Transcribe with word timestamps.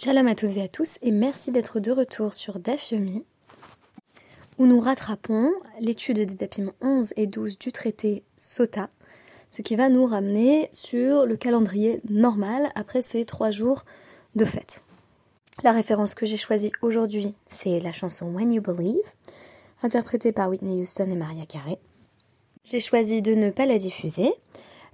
Shalom 0.00 0.28
à 0.28 0.36
tous 0.36 0.58
et 0.58 0.62
à 0.62 0.68
tous 0.68 1.00
et 1.02 1.10
merci 1.10 1.50
d'être 1.50 1.80
de 1.80 1.90
retour 1.90 2.32
sur 2.32 2.60
DAF 2.60 2.94
où 4.56 4.66
nous 4.66 4.78
rattrapons 4.78 5.50
l'étude 5.80 6.18
des 6.18 6.36
Dapim 6.36 6.70
11 6.80 7.14
et 7.16 7.26
12 7.26 7.58
du 7.58 7.72
traité 7.72 8.22
Sota, 8.36 8.90
ce 9.50 9.60
qui 9.60 9.74
va 9.74 9.88
nous 9.88 10.06
ramener 10.06 10.68
sur 10.70 11.26
le 11.26 11.36
calendrier 11.36 12.00
normal 12.08 12.70
après 12.76 13.02
ces 13.02 13.24
trois 13.24 13.50
jours 13.50 13.84
de 14.36 14.44
fête. 14.44 14.84
La 15.64 15.72
référence 15.72 16.14
que 16.14 16.26
j'ai 16.26 16.36
choisie 16.36 16.70
aujourd'hui, 16.80 17.34
c'est 17.48 17.80
la 17.80 17.90
chanson 17.90 18.26
When 18.26 18.52
You 18.52 18.62
Believe, 18.62 19.02
interprétée 19.82 20.30
par 20.30 20.48
Whitney 20.48 20.80
Houston 20.80 21.10
et 21.10 21.16
Maria 21.16 21.44
Carey. 21.44 21.80
J'ai 22.62 22.78
choisi 22.78 23.20
de 23.20 23.34
ne 23.34 23.50
pas 23.50 23.66
la 23.66 23.78
diffuser 23.78 24.32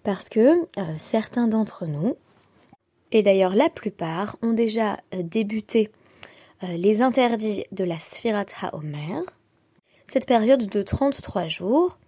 parce 0.02 0.30
que 0.30 0.62
euh, 0.78 0.94
certains 0.96 1.46
d'entre 1.46 1.84
nous, 1.84 2.16
et 3.14 3.22
d'ailleurs 3.22 3.54
la 3.54 3.70
plupart, 3.70 4.36
ont 4.42 4.52
déjà 4.52 4.98
euh, 5.14 5.22
débuté 5.22 5.90
euh, 6.62 6.76
les 6.76 7.00
interdits 7.00 7.64
de 7.72 7.84
la 7.84 7.98
Sfirat 7.98 8.46
HaOmer, 8.60 9.22
cette 10.06 10.26
période 10.26 10.68
de 10.68 10.82
33 10.82 11.46
jours, 11.48 11.98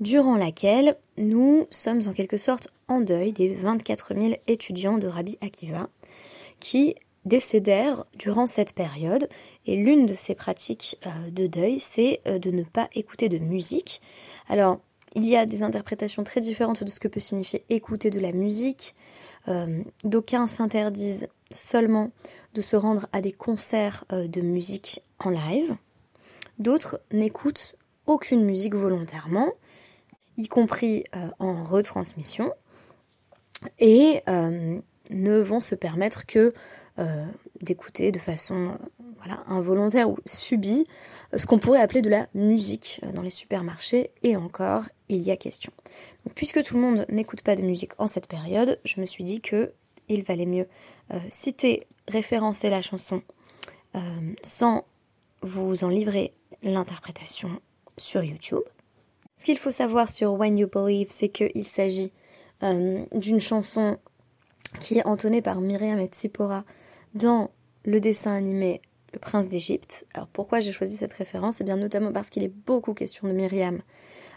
durant 0.00 0.36
laquelle 0.36 0.96
nous 1.18 1.68
sommes 1.70 2.00
en 2.08 2.12
quelque 2.12 2.38
sorte 2.38 2.68
en 2.88 3.00
deuil 3.00 3.32
des 3.32 3.54
24 3.54 4.14
000 4.14 4.34
étudiants 4.48 4.98
de 4.98 5.06
Rabbi 5.06 5.38
Akiva 5.40 5.88
qui 6.58 6.96
décédèrent 7.24 8.04
durant 8.18 8.46
cette 8.46 8.74
période. 8.74 9.28
Et 9.66 9.76
l'une 9.76 10.06
de 10.06 10.14
ces 10.14 10.34
pratiques 10.34 10.98
de 11.30 11.46
deuil, 11.46 11.78
c'est 11.78 12.20
de 12.26 12.50
ne 12.50 12.64
pas 12.64 12.88
écouter 12.94 13.28
de 13.28 13.38
musique. 13.38 14.02
Alors, 14.48 14.80
il 15.14 15.24
y 15.24 15.36
a 15.36 15.46
des 15.46 15.62
interprétations 15.62 16.24
très 16.24 16.40
différentes 16.40 16.82
de 16.82 16.90
ce 16.90 16.98
que 16.98 17.08
peut 17.08 17.20
signifier 17.20 17.64
écouter 17.70 18.10
de 18.10 18.18
la 18.18 18.32
musique. 18.32 18.94
Euh, 19.48 19.82
d'aucuns 20.04 20.46
s'interdisent 20.46 21.28
seulement 21.50 22.10
de 22.54 22.60
se 22.60 22.76
rendre 22.76 23.06
à 23.12 23.20
des 23.20 23.32
concerts 23.32 24.04
euh, 24.12 24.26
de 24.26 24.40
musique 24.40 25.02
en 25.18 25.30
live. 25.30 25.76
D'autres 26.58 27.00
n'écoutent 27.12 27.76
aucune 28.06 28.44
musique 28.44 28.74
volontairement, 28.74 29.52
y 30.36 30.48
compris 30.48 31.04
euh, 31.16 31.28
en 31.38 31.62
retransmission, 31.62 32.52
et 33.78 34.22
ne 34.28 35.38
vont 35.40 35.60
se 35.60 35.74
permettre 35.74 36.26
que 36.26 36.52
d'écouter 37.64 38.12
de 38.12 38.18
façon 38.18 38.78
voilà, 39.18 39.40
involontaire 39.48 40.10
ou 40.10 40.16
subie 40.26 40.86
ce 41.36 41.46
qu'on 41.46 41.58
pourrait 41.58 41.80
appeler 41.80 42.02
de 42.02 42.10
la 42.10 42.28
musique 42.34 43.00
dans 43.14 43.22
les 43.22 43.30
supermarchés 43.30 44.10
et 44.22 44.36
encore 44.36 44.84
il 45.08 45.20
y 45.20 45.30
a 45.30 45.36
question. 45.36 45.72
puisque 46.34 46.62
tout 46.62 46.74
le 46.74 46.80
monde 46.80 47.06
n'écoute 47.08 47.42
pas 47.42 47.56
de 47.56 47.62
musique 47.62 47.92
en 47.98 48.06
cette 48.06 48.28
période, 48.28 48.78
je 48.84 49.00
me 49.00 49.06
suis 49.06 49.24
dit 49.24 49.40
que 49.40 49.72
il 50.08 50.22
valait 50.22 50.46
mieux 50.46 50.66
euh, 51.12 51.18
citer, 51.30 51.86
référencer 52.08 52.70
la 52.70 52.82
chanson 52.82 53.22
euh, 53.96 54.00
sans 54.42 54.84
vous 55.42 55.84
en 55.84 55.88
livrer 55.88 56.32
l'interprétation 56.62 57.60
sur 57.96 58.22
YouTube. 58.22 58.62
Ce 59.36 59.44
qu'il 59.44 59.58
faut 59.58 59.70
savoir 59.70 60.10
sur 60.10 60.34
When 60.34 60.56
You 60.56 60.68
Believe, 60.68 61.08
c'est 61.10 61.28
qu'il 61.28 61.66
s'agit 61.66 62.12
euh, 62.62 63.04
d'une 63.14 63.40
chanson 63.40 63.98
qui 64.80 64.98
est 64.98 65.06
entonnée 65.06 65.42
par 65.42 65.60
Myriam 65.60 65.98
et 65.98 66.06
Tsipora 66.06 66.64
dans 67.14 67.50
le 67.84 68.00
dessin 68.00 68.32
animé 68.32 68.82
Le 69.12 69.18
Prince 69.18 69.48
d'Égypte. 69.48 70.06
Alors 70.14 70.28
pourquoi 70.28 70.60
j'ai 70.60 70.72
choisi 70.72 70.96
cette 70.96 71.12
référence? 71.12 71.60
Eh 71.60 71.64
bien 71.64 71.76
notamment 71.76 72.12
parce 72.12 72.30
qu'il 72.30 72.42
est 72.42 72.52
beaucoup 72.66 72.94
question 72.94 73.28
de 73.28 73.32
Myriam 73.32 73.80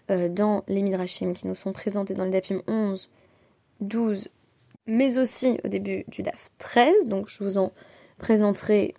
euh, 0.09 0.29
dans 0.29 0.63
les 0.67 0.81
Midrashim 0.81 1.33
qui 1.33 1.47
nous 1.47 1.55
sont 1.55 1.73
présentés 1.73 2.13
dans 2.13 2.25
le 2.25 2.31
Dapim 2.31 2.61
11, 2.67 3.09
12, 3.81 4.29
mais 4.85 5.17
aussi 5.17 5.59
au 5.63 5.67
début 5.67 6.05
du 6.07 6.23
DAF 6.23 6.49
13. 6.59 7.07
Donc 7.07 7.29
je 7.29 7.43
vous 7.43 7.57
en 7.57 7.71
présenterai 8.17 8.95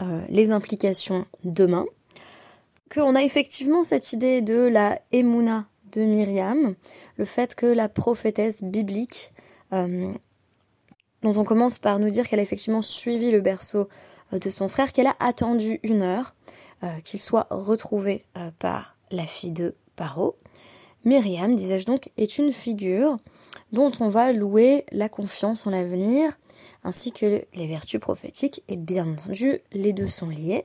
euh, 0.00 0.22
les 0.28 0.50
implications 0.50 1.26
demain. 1.44 1.86
Qu'on 2.92 3.14
a 3.14 3.22
effectivement 3.22 3.84
cette 3.84 4.12
idée 4.12 4.42
de 4.42 4.54
la 4.54 5.00
Emouna 5.12 5.66
de 5.92 6.02
Myriam, 6.02 6.74
le 7.16 7.24
fait 7.24 7.54
que 7.54 7.66
la 7.66 7.88
prophétesse 7.88 8.62
biblique, 8.62 9.32
euh, 9.72 10.12
dont 11.22 11.36
on 11.36 11.44
commence 11.44 11.78
par 11.78 11.98
nous 11.98 12.10
dire 12.10 12.28
qu'elle 12.28 12.40
a 12.40 12.42
effectivement 12.42 12.82
suivi 12.82 13.30
le 13.30 13.40
berceau 13.40 13.88
de 14.32 14.50
son 14.50 14.68
frère, 14.68 14.92
qu'elle 14.92 15.06
a 15.06 15.16
attendu 15.20 15.78
une 15.82 16.02
heure, 16.02 16.34
qu'il 17.04 17.20
soit 17.20 17.46
retrouvé 17.50 18.24
par 18.58 18.96
la 19.10 19.26
fille 19.26 19.52
de 19.52 19.74
Paro, 19.94 20.36
Myriam, 21.04 21.56
disais-je 21.56 21.86
donc, 21.86 22.10
est 22.16 22.38
une 22.38 22.52
figure 22.52 23.18
dont 23.72 23.90
on 24.00 24.08
va 24.08 24.32
louer 24.32 24.84
la 24.92 25.08
confiance 25.08 25.66
en 25.66 25.70
l'avenir, 25.70 26.38
ainsi 26.84 27.12
que 27.12 27.44
les 27.54 27.66
vertus 27.66 28.00
prophétiques, 28.00 28.62
et 28.68 28.76
bien 28.76 29.08
entendu, 29.08 29.60
les 29.72 29.92
deux 29.92 30.06
sont 30.06 30.28
liés. 30.28 30.64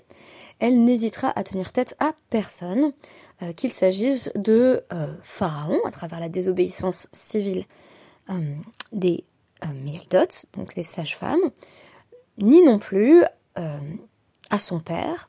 Elle 0.60 0.84
n'hésitera 0.84 1.32
à 1.36 1.44
tenir 1.44 1.72
tête 1.72 1.96
à 2.00 2.14
personne, 2.30 2.94
euh, 3.42 3.54
qu'il 3.54 3.72
s'agisse 3.72 4.32
de 4.36 4.84
euh, 4.94 5.14
Pharaon, 5.24 5.80
à 5.86 5.92
travers 5.92 6.20
la 6.20 6.30
désobéissance 6.30 7.08
civile 7.12 7.66
euh, 8.30 8.56
des 8.92 9.24
Mildot, 9.74 10.46
donc 10.56 10.76
les 10.76 10.84
sages-femmes, 10.84 11.52
ni 12.38 12.62
non 12.64 12.80
plus 12.80 13.24
à 13.56 14.60
son 14.60 14.80
père, 14.80 15.28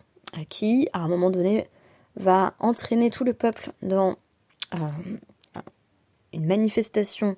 qui, 0.49 0.89
à 0.93 1.00
un 1.00 1.09
moment 1.09 1.31
donné, 1.31 1.69
va 2.16 2.55
entraîner 2.59 3.11
tout 3.11 3.25
le 3.25 3.33
peuple 3.33 3.72
dans 3.83 4.17
euh, 4.75 4.78
une 6.33 6.47
manifestation, 6.47 7.37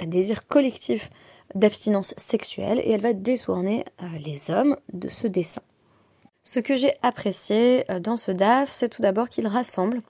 un 0.00 0.06
désir 0.06 0.46
collectif 0.46 1.10
d'abstinence 1.54 2.14
sexuelle 2.16 2.80
et 2.82 2.92
elle 2.92 3.00
va 3.00 3.12
détourner 3.12 3.84
euh, 4.02 4.06
les 4.24 4.50
hommes 4.50 4.76
de 4.92 5.08
ce 5.08 5.26
dessin. 5.26 5.62
Ce 6.44 6.60
que 6.60 6.76
j'ai 6.76 6.94
apprécié 7.02 7.90
euh, 7.90 7.98
dans 7.98 8.16
ce 8.16 8.30
DAF, 8.30 8.70
c'est 8.72 8.88
tout 8.88 9.02
d'abord 9.02 9.28
qu'il 9.28 9.46
rassemble 9.46 10.00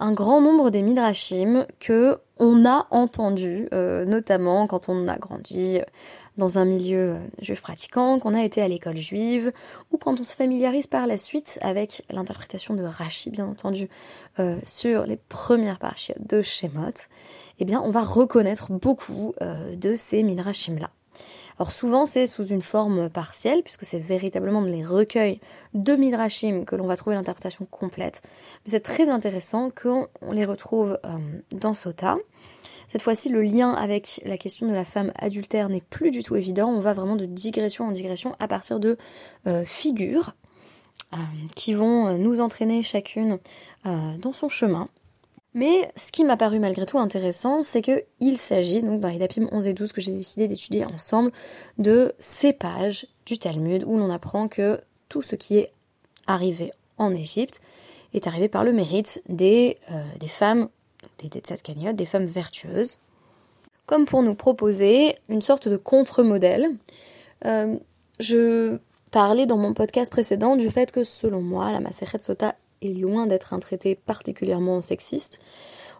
un 0.00 0.12
grand 0.12 0.40
nombre 0.40 0.70
des 0.70 0.82
midrashim 0.82 1.66
que 1.80 2.18
on 2.38 2.64
a 2.64 2.86
entendu, 2.92 3.68
notamment 3.72 4.68
quand 4.68 4.88
on 4.88 5.08
a 5.08 5.18
grandi 5.18 5.80
dans 6.38 6.58
un 6.58 6.64
milieu 6.64 7.14
euh, 7.14 7.18
juif 7.42 7.60
pratiquant, 7.60 8.18
qu'on 8.18 8.32
a 8.32 8.42
été 8.42 8.62
à 8.62 8.68
l'école 8.68 8.96
juive, 8.96 9.52
ou 9.92 9.98
quand 9.98 10.18
on 10.18 10.24
se 10.24 10.34
familiarise 10.34 10.86
par 10.86 11.06
la 11.06 11.18
suite 11.18 11.58
avec 11.60 12.04
l'interprétation 12.10 12.74
de 12.74 12.84
Rashi, 12.84 13.30
bien 13.30 13.46
entendu, 13.46 13.90
euh, 14.38 14.56
sur 14.64 15.04
les 15.04 15.16
premières 15.16 15.80
parties 15.80 16.14
de 16.20 16.40
Shemot, 16.40 16.94
eh 17.58 17.64
bien, 17.64 17.82
on 17.84 17.90
va 17.90 18.02
reconnaître 18.02 18.70
beaucoup 18.70 19.34
euh, 19.42 19.74
de 19.74 19.96
ces 19.96 20.22
midrashim-là. 20.22 20.90
Alors 21.58 21.72
souvent 21.72 22.06
c'est 22.06 22.26
sous 22.26 22.46
une 22.46 22.62
forme 22.62 23.10
partielle, 23.10 23.62
puisque 23.62 23.84
c'est 23.84 23.98
véritablement 23.98 24.60
les 24.60 24.84
recueils 24.84 25.40
de 25.74 25.94
Midrashim 25.96 26.64
que 26.64 26.76
l'on 26.76 26.86
va 26.86 26.96
trouver 26.96 27.16
l'interprétation 27.16 27.66
complète. 27.70 28.22
Mais 28.64 28.72
c'est 28.72 28.80
très 28.80 29.08
intéressant 29.08 29.70
qu'on 29.70 30.32
les 30.32 30.44
retrouve 30.44 30.98
dans 31.52 31.74
Sota. 31.74 32.16
Cette 32.88 33.02
fois-ci, 33.02 33.28
le 33.28 33.42
lien 33.42 33.72
avec 33.72 34.20
la 34.24 34.38
question 34.38 34.66
de 34.66 34.72
la 34.72 34.84
femme 34.84 35.12
adultère 35.16 35.68
n'est 35.68 35.82
plus 35.82 36.10
du 36.10 36.22
tout 36.22 36.36
évident. 36.36 36.70
On 36.70 36.80
va 36.80 36.94
vraiment 36.94 37.16
de 37.16 37.26
digression 37.26 37.86
en 37.86 37.90
digression 37.90 38.34
à 38.38 38.48
partir 38.48 38.80
de 38.80 38.96
euh, 39.46 39.64
figures 39.66 40.32
euh, 41.12 41.16
qui 41.54 41.74
vont 41.74 42.06
euh, 42.06 42.16
nous 42.16 42.40
entraîner 42.40 42.82
chacune 42.82 43.38
dans 43.84 44.34
son 44.34 44.50
chemin. 44.50 44.86
Mais 45.58 45.90
ce 45.96 46.12
qui 46.12 46.22
m'a 46.22 46.36
paru 46.36 46.60
malgré 46.60 46.86
tout 46.86 47.00
intéressant, 47.00 47.64
c'est 47.64 47.82
qu'il 47.82 48.38
s'agit, 48.38 48.80
donc 48.80 49.00
dans 49.00 49.08
les 49.08 49.18
Dapim 49.18 49.48
11 49.50 49.66
et 49.66 49.72
12 49.72 49.90
que 49.90 50.00
j'ai 50.00 50.12
décidé 50.12 50.46
d'étudier 50.46 50.84
ensemble, 50.84 51.32
de 51.78 52.14
ces 52.20 52.52
pages 52.52 53.08
du 53.26 53.40
Talmud 53.40 53.82
où 53.84 53.98
l'on 53.98 54.08
apprend 54.08 54.46
que 54.46 54.80
tout 55.08 55.20
ce 55.20 55.34
qui 55.34 55.58
est 55.58 55.72
arrivé 56.28 56.70
en 56.96 57.12
Égypte 57.12 57.60
est 58.14 58.28
arrivé 58.28 58.48
par 58.48 58.62
le 58.62 58.72
mérite 58.72 59.20
des, 59.28 59.78
des 60.20 60.28
femmes 60.28 60.68
des 61.18 61.28
cette 61.42 61.62
cagnotte, 61.62 61.96
des 61.96 62.06
femmes 62.06 62.26
vertueuses, 62.26 63.00
comme 63.84 64.04
pour 64.04 64.22
nous 64.22 64.36
proposer 64.36 65.16
une 65.28 65.42
sorte 65.42 65.66
de 65.66 65.76
contre-modèle. 65.76 66.68
Euh, 67.46 67.76
je 68.20 68.78
parlais 69.10 69.46
dans 69.46 69.58
mon 69.58 69.74
podcast 69.74 70.12
précédent 70.12 70.54
du 70.54 70.70
fait 70.70 70.92
que 70.92 71.02
selon 71.02 71.40
moi, 71.40 71.72
la 71.72 71.80
Maseret 71.80 72.20
Sota 72.20 72.54
est 72.82 72.98
loin 72.98 73.26
d'être 73.26 73.54
un 73.54 73.58
traité 73.58 73.94
particulièrement 73.94 74.80
sexiste. 74.80 75.40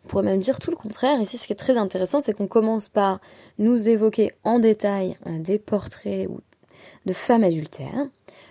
On 0.04 0.08
pourrait 0.08 0.24
même 0.24 0.40
dire 0.40 0.58
tout 0.58 0.70
le 0.70 0.76
contraire. 0.76 1.20
Ici, 1.20 1.38
ce 1.38 1.46
qui 1.46 1.52
est 1.52 1.56
très 1.56 1.76
intéressant, 1.76 2.20
c'est 2.20 2.34
qu'on 2.34 2.46
commence 2.46 2.88
par 2.88 3.20
nous 3.58 3.88
évoquer 3.88 4.32
en 4.44 4.58
détail 4.58 5.16
euh, 5.26 5.38
des 5.38 5.58
portraits 5.58 6.28
de 7.06 7.12
femmes 7.12 7.44
adultères, 7.44 8.06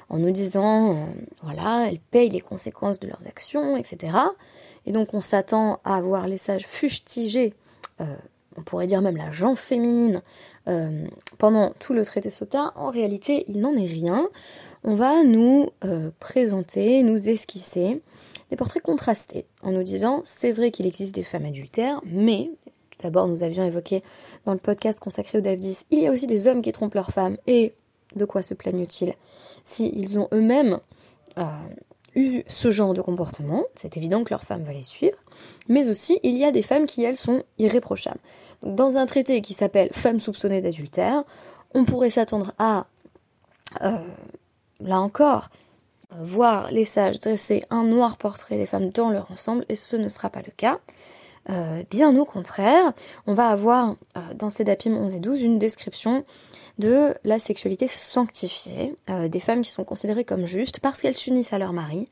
en 0.09 0.19
nous 0.19 0.31
disant, 0.31 0.91
euh, 0.91 1.05
voilà, 1.43 1.87
elles 1.89 1.99
payent 1.99 2.29
les 2.29 2.41
conséquences 2.41 2.99
de 2.99 3.07
leurs 3.07 3.27
actions, 3.27 3.77
etc. 3.77 4.17
Et 4.85 4.91
donc 4.91 5.13
on 5.13 5.21
s'attend 5.21 5.79
à 5.83 6.01
voir 6.01 6.27
les 6.27 6.37
sages 6.37 6.65
fustiger, 6.67 7.53
euh, 8.01 8.05
on 8.57 8.61
pourrait 8.61 8.87
dire 8.87 9.01
même 9.01 9.17
la 9.17 9.31
jambe 9.31 9.57
féminine, 9.57 10.21
pendant 11.37 11.69
tout 11.79 11.93
le 11.93 12.03
traité 12.03 12.29
Sota. 12.29 12.73
En 12.75 12.89
réalité, 12.89 13.45
il 13.47 13.61
n'en 13.61 13.73
est 13.77 13.85
rien. 13.85 14.27
On 14.83 14.95
va 14.95 15.23
nous 15.23 15.69
euh, 15.83 16.11
présenter, 16.19 17.03
nous 17.03 17.29
esquisser 17.29 18.01
des 18.49 18.55
portraits 18.55 18.83
contrastés, 18.83 19.45
en 19.63 19.71
nous 19.71 19.83
disant 19.83 20.21
c'est 20.23 20.51
vrai 20.51 20.71
qu'il 20.71 20.85
existe 20.85 21.15
des 21.15 21.23
femmes 21.23 21.45
adultères, 21.45 22.01
mais 22.05 22.51
tout 22.91 22.99
d'abord 23.03 23.27
nous 23.27 23.43
avions 23.43 23.63
évoqué 23.63 24.03
dans 24.45 24.53
le 24.53 24.59
podcast 24.59 24.99
consacré 24.99 25.39
au 25.39 25.41
DAF 25.41 25.57
10, 25.57 25.87
il 25.91 25.99
y 25.99 26.07
a 26.07 26.11
aussi 26.11 26.27
des 26.27 26.47
hommes 26.47 26.61
qui 26.61 26.71
trompent 26.71 26.95
leurs 26.95 27.11
femmes. 27.11 27.37
Et 27.47 27.73
de 28.15 28.25
quoi 28.25 28.41
se 28.41 28.53
plaignent-ils 28.53 29.13
S'ils 29.63 30.17
ont 30.17 30.29
eux-mêmes 30.31 30.79
eu 32.15 32.43
ce 32.47 32.71
genre 32.71 32.93
de 32.93 33.01
comportement, 33.01 33.65
c'est 33.75 33.95
évident 33.97 34.23
que 34.23 34.31
leurs 34.31 34.43
femmes 34.43 34.63
veulent 34.63 34.75
les 34.75 34.83
suivre, 34.83 35.17
mais 35.67 35.87
aussi 35.87 36.19
il 36.23 36.35
y 36.37 36.45
a 36.45 36.51
des 36.51 36.63
femmes 36.63 36.85
qui, 36.85 37.03
elles, 37.03 37.17
sont 37.17 37.43
irréprochables. 37.59 38.19
dans 38.63 38.97
un 38.97 39.05
traité 39.05 39.41
qui 39.41 39.53
s'appelle 39.53 39.89
Femmes 39.91 40.19
soupçonnées 40.19 40.61
d'adultère, 40.61 41.23
on 41.75 41.85
pourrait 41.85 42.09
s'attendre 42.09 42.53
à, 42.57 42.87
là 44.79 44.99
encore, 44.99 45.49
voir 46.19 46.71
les 46.71 46.85
sages 46.85 47.19
dresser 47.19 47.65
un 47.69 47.83
noir 47.83 48.17
portrait 48.17 48.57
des 48.57 48.65
femmes 48.65 48.89
dans 48.89 49.09
leur 49.09 49.29
ensemble, 49.31 49.65
et 49.69 49.75
ce 49.75 49.95
ne 49.95 50.09
sera 50.09 50.29
pas 50.29 50.41
le 50.41 50.51
cas. 50.55 50.79
Euh, 51.49 51.83
bien 51.89 52.17
au 52.17 52.25
contraire, 52.25 52.93
on 53.25 53.33
va 53.33 53.47
avoir 53.47 53.95
euh, 54.17 54.19
dans 54.35 54.49
ces 54.49 54.63
dapim 54.63 54.91
11 54.91 55.15
et 55.15 55.19
12 55.19 55.41
une 55.43 55.59
description 55.59 56.23
de 56.77 57.15
la 57.23 57.39
sexualité 57.39 57.87
sanctifiée, 57.87 58.95
euh, 59.09 59.29
des 59.29 59.39
femmes 59.39 59.61
qui 59.61 59.71
sont 59.71 59.85
considérées 59.85 60.25
comme 60.25 60.45
justes 60.45 60.79
parce 60.79 61.01
qu'elles 61.01 61.15
s'unissent 61.15 61.53
à 61.53 61.59
leur 61.59 61.73
mari, 61.73 62.07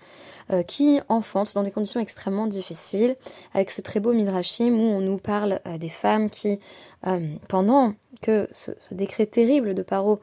qui 0.68 1.00
enfantent 1.10 1.56
dans 1.56 1.64
des 1.64 1.72
conditions 1.72 2.00
extrêmement 2.00 2.46
difficiles, 2.46 3.16
avec 3.56 3.72
ce 3.72 3.82
très 3.82 4.00
beau 4.00 4.14
midrashim 4.14 4.80
où 4.80 4.84
on 4.84 5.02
nous 5.02 5.18
parle 5.18 5.60
des 5.80 5.90
femmes 5.90 6.30
qui, 6.30 6.60
pendant 7.48 7.96
que 8.22 8.48
ce, 8.52 8.70
décret 8.92 9.26
terrible 9.26 9.74
de 9.74 9.82
Paro 9.82 10.20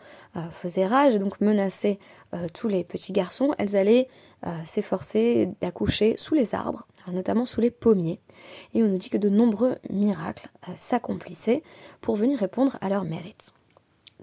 faisait 0.53 0.87
rage 0.87 1.17
donc 1.17 1.41
menaçait 1.41 1.99
tous 2.55 2.69
les 2.69 2.83
petits 2.83 3.13
garçons, 3.13 3.55
elles 3.59 3.77
allaient 3.77 4.09
s'efforcer 4.65 5.51
d'accoucher 5.61 6.15
sous 6.17 6.35
les 6.35 6.55
arbres, 6.55 6.87
notamment 7.11 7.47
sous 7.47 7.61
les 7.61 7.71
pommiers. 7.71 8.21
Et 8.75 8.83
on 8.83 8.89
nous 8.89 8.99
dit 8.99 9.11
que 9.11 9.17
de 9.17 9.29
nombreux 9.29 9.77
miracles 9.91 10.49
euh, 10.69 10.73
s'accomplissaient 10.77 11.63
pour 12.01 12.17
venir 12.17 12.39
répondre 12.39 12.77
à 12.81 12.89
leurs 12.89 13.05
mérites. 13.05 13.53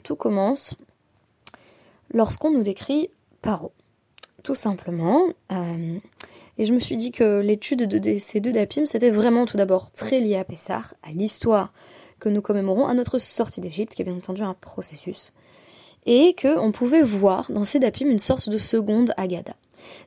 Tout 0.03 0.15
commence 0.15 0.75
lorsqu'on 2.13 2.51
nous 2.51 2.63
décrit 2.63 3.09
Paro. 3.41 3.71
Tout 4.43 4.55
simplement. 4.55 5.27
Euh, 5.51 5.97
et 6.57 6.65
je 6.65 6.73
me 6.73 6.79
suis 6.79 6.95
dit 6.95 7.11
que 7.11 7.41
l'étude 7.41 7.87
de 7.87 8.19
ces 8.19 8.39
deux 8.39 8.53
dapim, 8.53 8.85
c'était 8.85 9.09
vraiment 9.09 9.45
tout 9.45 9.57
d'abord 9.57 9.91
très 9.91 10.19
lié 10.19 10.37
à 10.37 10.45
Pessar, 10.45 10.93
à 11.03 11.11
l'histoire 11.11 11.73
que 12.19 12.29
nous 12.29 12.41
commémorons, 12.41 12.87
à 12.87 12.93
notre 12.93 13.19
sortie 13.19 13.61
d'Égypte, 13.61 13.93
qui 13.93 14.01
est 14.01 14.05
bien 14.05 14.15
entendu 14.15 14.41
un 14.41 14.53
processus. 14.53 15.33
Et 16.11 16.35
qu'on 16.35 16.71
pouvait 16.71 17.03
voir 17.03 17.51
dans 17.51 17.63
ces 17.63 17.77
dapim 17.77 18.07
une 18.09 18.17
sorte 18.17 18.49
de 18.49 18.57
seconde 18.57 19.13
Agada. 19.15 19.53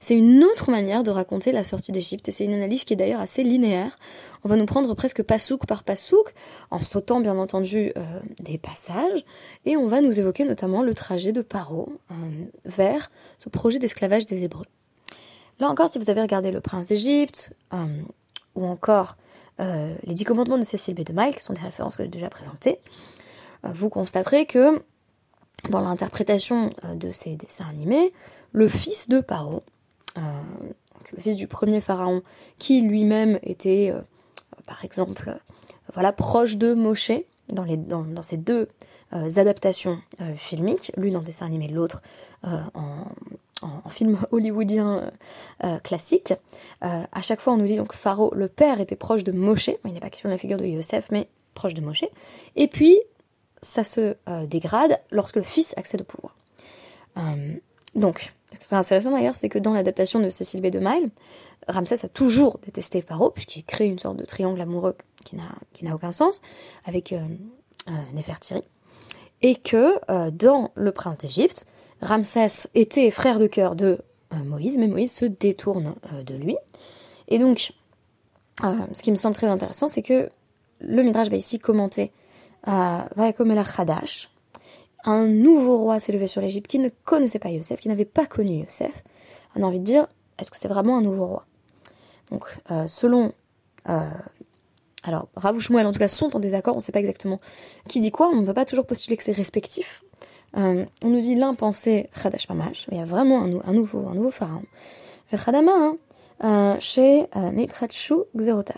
C'est 0.00 0.16
une 0.16 0.42
autre 0.42 0.68
manière 0.68 1.04
de 1.04 1.12
raconter 1.12 1.52
la 1.52 1.62
sortie 1.62 1.92
d'Égypte 1.92 2.28
et 2.28 2.32
c'est 2.32 2.44
une 2.44 2.54
analyse 2.54 2.82
qui 2.82 2.94
est 2.94 2.96
d'ailleurs 2.96 3.20
assez 3.20 3.44
linéaire. 3.44 3.96
On 4.42 4.48
va 4.48 4.56
nous 4.56 4.66
prendre 4.66 4.92
presque 4.94 5.22
passouk 5.22 5.64
par 5.64 5.84
passouk, 5.84 6.34
en 6.72 6.80
sautant 6.80 7.20
bien 7.20 7.38
entendu 7.38 7.92
euh, 7.96 8.20
des 8.40 8.58
passages, 8.58 9.24
et 9.64 9.76
on 9.76 9.86
va 9.86 10.00
nous 10.00 10.18
évoquer 10.18 10.44
notamment 10.44 10.82
le 10.82 10.92
trajet 10.92 11.30
de 11.30 11.40
Paro 11.40 11.92
euh, 12.10 12.14
vers 12.64 13.12
ce 13.38 13.48
projet 13.48 13.78
d'esclavage 13.78 14.26
des 14.26 14.42
Hébreux. 14.42 14.66
Là 15.60 15.68
encore, 15.68 15.88
si 15.88 16.00
vous 16.00 16.10
avez 16.10 16.20
regardé 16.20 16.50
Le 16.50 16.60
Prince 16.60 16.86
d'Égypte, 16.86 17.54
euh, 17.72 17.76
ou 18.56 18.66
encore 18.66 19.16
les 19.60 20.14
Dix 20.14 20.24
Commandements 20.24 20.58
de 20.58 20.64
Cécile 20.64 20.96
B. 20.96 21.04
de 21.04 21.12
Maille, 21.12 21.32
qui 21.32 21.40
sont 21.40 21.52
des 21.52 21.60
références 21.60 21.94
que 21.94 22.02
j'ai 22.02 22.08
déjà 22.08 22.28
présentées, 22.28 22.80
vous 23.62 23.90
constaterez 23.90 24.44
que 24.44 24.82
dans 25.68 25.80
l'interprétation 25.80 26.70
de 26.94 27.12
ces 27.12 27.36
dessins 27.36 27.66
animés, 27.68 28.12
le 28.52 28.68
fils 28.68 29.08
de 29.08 29.20
Paro, 29.20 29.62
euh, 30.18 30.20
le 31.16 31.20
fils 31.20 31.36
du 31.36 31.46
premier 31.46 31.80
pharaon, 31.80 32.22
qui 32.58 32.80
lui-même 32.82 33.38
était, 33.42 33.90
euh, 33.90 34.00
par 34.66 34.84
exemple, 34.84 35.38
voilà, 35.92 36.12
proche 36.12 36.56
de 36.56 36.74
Moshe 36.74 37.12
dans, 37.48 38.22
ces 38.22 38.36
deux 38.36 38.68
euh, 39.12 39.28
adaptations 39.36 39.98
filmiques, 40.36 40.92
l'une 40.96 41.16
en 41.16 41.22
dessin 41.22 41.46
animé, 41.46 41.68
l'autre 41.68 42.02
en, 42.44 43.04
en, 43.62 43.88
film 43.88 44.18
hollywoodien 44.32 45.10
classique. 45.84 46.34
à 46.80 47.22
chaque 47.22 47.40
fois, 47.40 47.52
on 47.52 47.56
nous 47.56 47.66
dit 47.66 47.76
donc 47.76 47.92
Pharaon, 47.92 48.30
le 48.34 48.48
père, 48.48 48.80
était 48.80 48.96
proche 48.96 49.22
de 49.22 49.32
Moshe. 49.32 49.70
Il 49.84 49.92
n'est 49.92 50.00
pas 50.00 50.10
question 50.10 50.28
de 50.28 50.34
la 50.34 50.38
figure 50.38 50.58
de 50.58 50.64
Yosef, 50.64 51.08
mais 51.12 51.28
proche 51.54 51.74
de 51.74 51.80
Moshe. 51.80 52.04
Et 52.56 52.68
puis, 52.68 52.98
ça 53.62 53.84
se 53.84 54.16
dégrade 54.46 54.98
lorsque 55.10 55.36
le 55.36 55.42
fils 55.42 55.74
accède 55.76 56.02
au 56.02 56.04
pouvoir. 56.04 56.36
donc, 57.94 58.34
ce 58.52 58.68
qui 58.68 58.74
est 58.74 58.76
intéressant 58.76 59.12
d'ailleurs, 59.12 59.34
c'est 59.34 59.48
que 59.48 59.58
dans 59.58 59.72
l'adaptation 59.72 60.20
de 60.20 60.30
Cécile 60.30 60.60
B. 60.60 60.66
de 60.66 60.78
Mile, 60.78 61.10
Ramsès 61.68 62.04
a 62.04 62.08
toujours 62.08 62.58
détesté 62.64 63.02
Paro, 63.02 63.30
puisqu'il 63.30 63.64
crée 63.64 63.86
une 63.86 63.98
sorte 63.98 64.16
de 64.16 64.24
triangle 64.24 64.60
amoureux 64.60 64.96
qui 65.24 65.36
n'a 65.36 65.94
aucun 65.94 66.12
sens, 66.12 66.42
avec 66.84 67.12
euh, 67.12 67.20
euh. 67.88 68.60
Et 69.42 69.56
que 69.56 69.98
euh, 70.10 70.30
dans 70.30 70.70
Le 70.74 70.92
Prince 70.92 71.18
d'Égypte, 71.18 71.66
Ramsès 72.00 72.68
était 72.74 73.10
frère 73.10 73.38
de 73.38 73.46
cœur 73.46 73.76
de 73.76 73.98
Moïse, 74.44 74.78
mais 74.78 74.88
Moïse 74.88 75.12
se 75.12 75.26
détourne 75.26 75.94
de 76.24 76.34
lui. 76.34 76.56
Et 77.28 77.38
donc, 77.38 77.72
ce 78.62 79.02
qui 79.02 79.10
me 79.10 79.16
semble 79.16 79.34
très 79.34 79.46
intéressant, 79.46 79.88
c'est 79.88 80.02
que 80.02 80.30
le 80.80 81.02
Midrash 81.02 81.28
va 81.28 81.36
ici 81.36 81.58
commenter 81.58 82.10
El 82.66 83.64
Hadash, 83.78 84.30
un 85.04 85.26
nouveau 85.26 85.78
roi 85.78 86.00
s'est 86.00 86.12
levé 86.12 86.26
sur 86.26 86.40
l'Égypte 86.40 86.68
qui 86.68 86.78
ne 86.78 86.88
connaissait 87.04 87.38
pas 87.38 87.50
Yosef, 87.50 87.80
qui 87.80 87.88
n'avait 87.88 88.04
pas 88.04 88.26
connu 88.26 88.60
Yosef. 88.60 89.02
On 89.56 89.62
a 89.62 89.66
envie 89.66 89.80
de 89.80 89.84
dire, 89.84 90.06
est-ce 90.38 90.50
que 90.50 90.56
c'est 90.56 90.68
vraiment 90.68 90.96
un 90.96 91.02
nouveau 91.02 91.26
roi? 91.26 91.46
Donc, 92.30 92.44
euh, 92.70 92.86
selon... 92.86 93.32
Euh, 93.88 94.00
alors, 95.02 95.28
Rav 95.34 95.56
en 95.56 95.92
tout 95.92 95.98
cas, 95.98 96.08
sont 96.08 96.36
en 96.36 96.38
désaccord, 96.38 96.74
on 96.74 96.78
ne 96.78 96.82
sait 96.82 96.92
pas 96.92 97.00
exactement 97.00 97.40
qui 97.88 97.98
dit 97.98 98.12
quoi, 98.12 98.28
on 98.28 98.40
ne 98.40 98.46
peut 98.46 98.54
pas 98.54 98.64
toujours 98.64 98.86
postuler 98.86 99.16
que 99.16 99.24
c'est 99.24 99.32
respectif. 99.32 100.04
Euh, 100.56 100.84
on 101.02 101.08
nous 101.08 101.20
dit 101.20 101.34
l'un 101.34 101.54
pensait 101.54 102.08
Khadash 102.22 102.46
Pamash, 102.46 102.86
mais 102.88 102.98
il 102.98 103.00
y 103.00 103.02
a 103.02 103.06
vraiment 103.06 103.42
un, 103.42 103.72
nouveau, 103.72 104.06
un 104.06 104.14
nouveau 104.14 104.30
pharaon. 104.30 104.62
Khadama, 105.32 105.94
hein, 106.40 106.76
chez 106.78 107.26
Neitratshu 107.34 108.14
Xerota. 108.36 108.74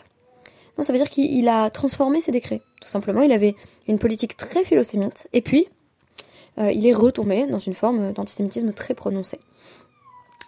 Non, 0.78 0.84
ça 0.84 0.92
veut 0.92 0.98
dire 0.98 1.10
qu'il 1.10 1.48
a 1.48 1.68
transformé 1.68 2.20
ses 2.20 2.30
décrets. 2.30 2.62
Tout 2.84 2.90
simplement, 2.90 3.22
il 3.22 3.32
avait 3.32 3.56
une 3.88 3.98
politique 3.98 4.36
très 4.36 4.62
philosémite, 4.62 5.26
et 5.32 5.40
puis 5.40 5.68
euh, 6.58 6.70
il 6.70 6.86
est 6.86 6.92
retombé 6.92 7.46
dans 7.46 7.58
une 7.58 7.72
forme 7.72 8.12
d'antisémitisme 8.12 8.74
très 8.74 8.92
prononcée. 8.92 9.40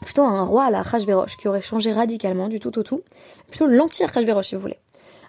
Plutôt 0.03 0.23
un 0.23 0.45
roi 0.45 0.65
à 0.65 0.71
la 0.71 0.83
Rajverosh 0.83 1.39
qui 1.39 1.49
aurait 1.49 1.63
changé 1.63 1.93
radicalement 1.93 2.49
du 2.49 2.61
tout 2.61 2.79
au 2.79 2.83
tout. 2.83 3.01
Plutôt 3.49 3.67
l'anti-Rajverosh 3.67 4.49
si 4.49 4.55
vous 4.55 4.61
voulez. 4.61 4.79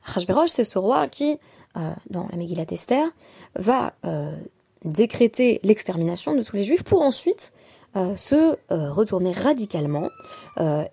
Rajverosh 0.04 0.50
c'est 0.50 0.66
ce 0.66 0.78
roi 0.78 1.08
qui, 1.08 1.40
euh, 1.78 1.92
dans 2.10 2.28
la 2.30 2.38
Megillat 2.38 2.66
Esther, 2.72 3.08
va 3.56 3.94
euh, 4.04 4.36
décréter 4.84 5.62
l'extermination 5.64 6.36
de 6.36 6.42
tous 6.42 6.58
les 6.58 6.66
juifs 6.66 6.84
pour 6.84 7.02
ensuite 7.02 7.54
se 8.16 8.56
retourner 8.70 9.32
radicalement 9.32 10.10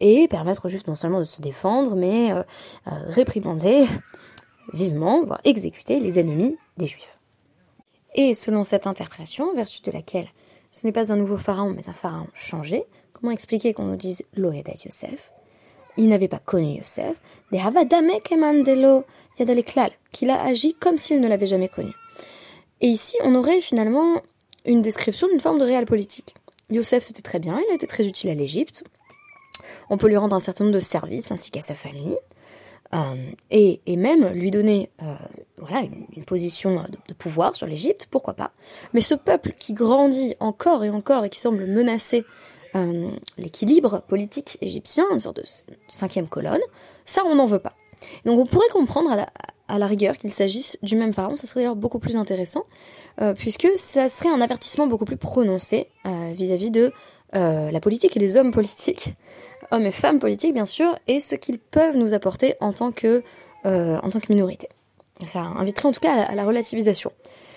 et 0.00 0.26
permettre 0.28 0.64
aux 0.64 0.68
juifs 0.70 0.86
non 0.86 0.94
seulement 0.94 1.18
de 1.18 1.24
se 1.24 1.42
défendre, 1.42 1.96
mais 1.96 2.32
réprimander 2.86 3.86
vivement, 4.72 5.24
voire 5.24 5.40
exécuter 5.44 6.00
les 6.00 6.18
ennemis 6.18 6.56
des 6.76 6.86
juifs. 6.86 7.18
Et 8.14 8.34
selon 8.34 8.64
cette 8.64 8.86
interprétation, 8.86 9.52
vertu 9.54 9.82
de 9.82 9.90
laquelle 9.90 10.28
ce 10.70 10.86
n'est 10.86 10.92
pas 10.92 11.12
un 11.12 11.16
nouveau 11.16 11.36
pharaon, 11.36 11.70
mais 11.70 11.88
un 11.88 11.92
pharaon 11.92 12.26
changé, 12.34 12.84
comment 13.12 13.32
expliquer 13.32 13.74
qu'on 13.74 13.84
nous 13.84 13.96
dise 13.96 14.22
Loedet 14.36 14.74
Yosef? 14.84 15.30
Il 15.96 16.08
n'avait 16.08 16.28
pas 16.28 16.40
connu 16.40 16.78
Yosef, 16.78 17.16
de 17.52 17.58
Havadame 17.58 18.20
Kemandelo 18.24 19.04
Yadaleklal, 19.38 19.92
qu'il 20.10 20.30
a 20.30 20.42
agi 20.42 20.74
comme 20.74 20.98
s'il 20.98 21.20
ne 21.20 21.28
l'avait 21.28 21.46
jamais 21.46 21.68
connu. 21.68 21.92
Et 22.80 22.88
ici, 22.88 23.16
on 23.22 23.34
aurait 23.34 23.60
finalement 23.60 24.20
une 24.64 24.82
description 24.82 25.28
d'une 25.28 25.40
forme 25.40 25.58
de 25.58 25.64
réel 25.64 25.86
politique. 25.86 26.34
Yosef, 26.70 27.02
c'était 27.04 27.22
très 27.22 27.38
bien, 27.38 27.60
il 27.68 27.72
a 27.72 27.74
été 27.74 27.86
très 27.86 28.06
utile 28.06 28.30
à 28.30 28.34
l'Égypte. 28.34 28.84
On 29.90 29.96
peut 29.96 30.08
lui 30.08 30.16
rendre 30.16 30.34
un 30.34 30.40
certain 30.40 30.64
nombre 30.64 30.74
de 30.74 30.80
services 30.80 31.30
ainsi 31.30 31.50
qu'à 31.50 31.60
sa 31.60 31.74
famille. 31.74 32.16
Euh, 32.94 33.14
et, 33.50 33.96
même 33.96 34.28
lui 34.28 34.50
donner 34.50 34.90
euh, 35.02 35.14
voilà, 35.58 35.86
une, 36.16 36.24
position 36.24 36.84
de, 37.08 37.14
pouvoir 37.14 37.56
sur 37.56 37.66
l'Égypte, 37.66 38.08
pourquoi 38.10 38.34
pas. 38.34 38.52
Mais 38.92 39.00
ce 39.00 39.14
peuple 39.14 39.52
qui 39.58 39.72
grandit 39.72 40.34
encore 40.40 40.84
et 40.84 40.90
encore 40.90 41.24
et 41.24 41.30
qui 41.30 41.40
semble 41.40 41.66
menacer 41.66 42.24
euh, 42.74 43.10
l'équilibre 43.38 44.02
politique 44.06 44.58
égyptien, 44.60 45.04
une 45.12 45.20
sorte 45.20 45.36
de 45.36 45.44
cinquième 45.88 46.28
colonne, 46.28 46.60
ça 47.04 47.22
on 47.26 47.34
n'en 47.34 47.46
veut 47.46 47.58
pas. 47.58 47.74
Donc 48.24 48.38
on 48.38 48.46
pourrait 48.46 48.68
comprendre 48.72 49.10
à 49.68 49.78
la, 49.78 49.86
rigueur 49.86 50.18
qu'il 50.18 50.32
s'agisse 50.32 50.78
du 50.82 50.96
même 50.96 51.12
pharaon, 51.12 51.36
ça 51.36 51.46
serait 51.46 51.60
d'ailleurs 51.60 51.76
beaucoup 51.76 51.98
plus 51.98 52.16
intéressant, 52.16 52.64
puisque 53.36 53.68
ça 53.76 54.08
serait 54.08 54.28
un 54.28 54.40
avertissement 54.40 54.86
beaucoup 54.86 55.06
plus 55.06 55.16
prononcé 55.16 55.88
vis-à-vis 56.04 56.70
-vis 56.70 56.70
de 56.70 56.92
la 57.32 57.80
politique 57.80 58.14
et 58.16 58.20
les 58.20 58.36
hommes 58.36 58.52
politiques 58.52 59.14
hommes 59.74 59.86
et 59.86 59.90
femmes 59.90 60.18
politiques 60.18 60.54
bien 60.54 60.66
sûr, 60.66 60.96
et 61.08 61.20
ce 61.20 61.34
qu'ils 61.34 61.58
peuvent 61.58 61.96
nous 61.96 62.14
apporter 62.14 62.54
en 62.60 62.72
tant 62.72 62.92
que, 62.92 63.22
euh, 63.66 63.98
en 64.02 64.10
tant 64.10 64.20
que 64.20 64.32
minorité. 64.32 64.68
Ça 65.26 65.40
inviterait 65.40 65.88
en 65.88 65.92
tout 65.92 66.00
cas 66.00 66.22
à 66.22 66.34
la, 66.34 66.44
relativisation. 66.44 67.12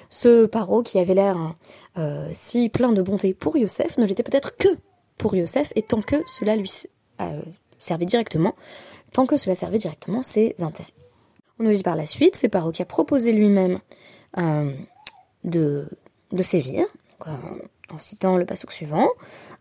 Ce 0.09 0.45
paro 0.45 0.83
qui 0.83 0.99
avait 0.99 1.13
l'air 1.13 1.55
euh, 1.97 2.29
si 2.33 2.69
plein 2.69 2.91
de 2.91 3.01
bonté 3.01 3.33
pour 3.33 3.57
Yosef 3.57 3.97
ne 3.97 4.05
l'était 4.05 4.23
peut-être 4.23 4.55
que 4.57 4.69
pour 5.17 5.35
Yosef, 5.35 5.71
et 5.75 5.81
tant 5.81 6.01
que 6.01 6.15
cela 6.27 6.55
lui 6.55 6.71
euh, 7.21 7.41
servait 7.79 8.05
directement, 8.05 8.55
tant 9.13 9.25
que 9.25 9.37
cela 9.37 9.55
servait 9.55 9.79
directement 9.79 10.23
ses 10.23 10.55
intérêts. 10.59 10.93
On 11.59 11.63
nous 11.63 11.71
dit 11.71 11.83
par 11.83 11.95
la 11.95 12.05
suite, 12.05 12.35
c'est 12.35 12.49
Paro 12.49 12.71
qui 12.71 12.83
a 12.83 12.85
proposé 12.85 13.33
lui-même 13.33 13.79
de, 15.43 15.89
de 16.31 16.43
sévir, 16.43 16.85
en 17.25 17.97
citant 17.97 18.37
le 18.37 18.45
pasouk 18.45 18.71
suivant, 18.71 19.09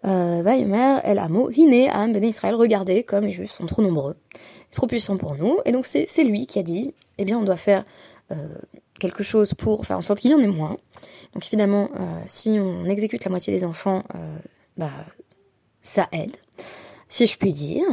Vayomer 0.02 1.00
El 1.04 1.18
Amo, 1.18 1.50
Hine 1.50 1.88
Am 1.90 2.12
Ben 2.12 2.24
Israël, 2.24 2.54
regardez 2.54 3.02
comme 3.02 3.24
les 3.24 3.32
juifs 3.32 3.52
sont 3.52 3.66
trop 3.66 3.82
nombreux, 3.82 4.14
trop 4.70 4.86
puissants 4.86 5.16
pour 5.16 5.34
nous, 5.34 5.58
et 5.64 5.72
donc 5.72 5.86
c'est 5.86 6.24
lui 6.24 6.46
qui 6.46 6.58
a 6.58 6.62
dit, 6.62 6.94
eh 7.18 7.24
bien 7.24 7.38
on 7.38 7.42
doit 7.42 7.56
faire 7.56 7.84
euh, 8.30 8.48
quelque 8.98 9.22
chose 9.22 9.54
pour 9.54 9.86
faire 9.86 9.98
en 9.98 10.02
sorte 10.02 10.20
qu'il 10.20 10.30
y 10.30 10.34
en 10.34 10.40
ait 10.40 10.46
moins. 10.46 10.76
Donc 11.34 11.46
évidemment, 11.46 11.88
euh, 11.98 12.20
si 12.28 12.58
on 12.60 12.84
exécute 12.84 13.24
la 13.24 13.30
moitié 13.30 13.52
des 13.52 13.64
enfants, 13.64 14.02
euh, 14.14 14.38
bah 14.76 14.90
ça 15.82 16.08
aide, 16.12 16.36
si 17.08 17.26
je 17.26 17.36
puis 17.36 17.52
dire. 17.52 17.84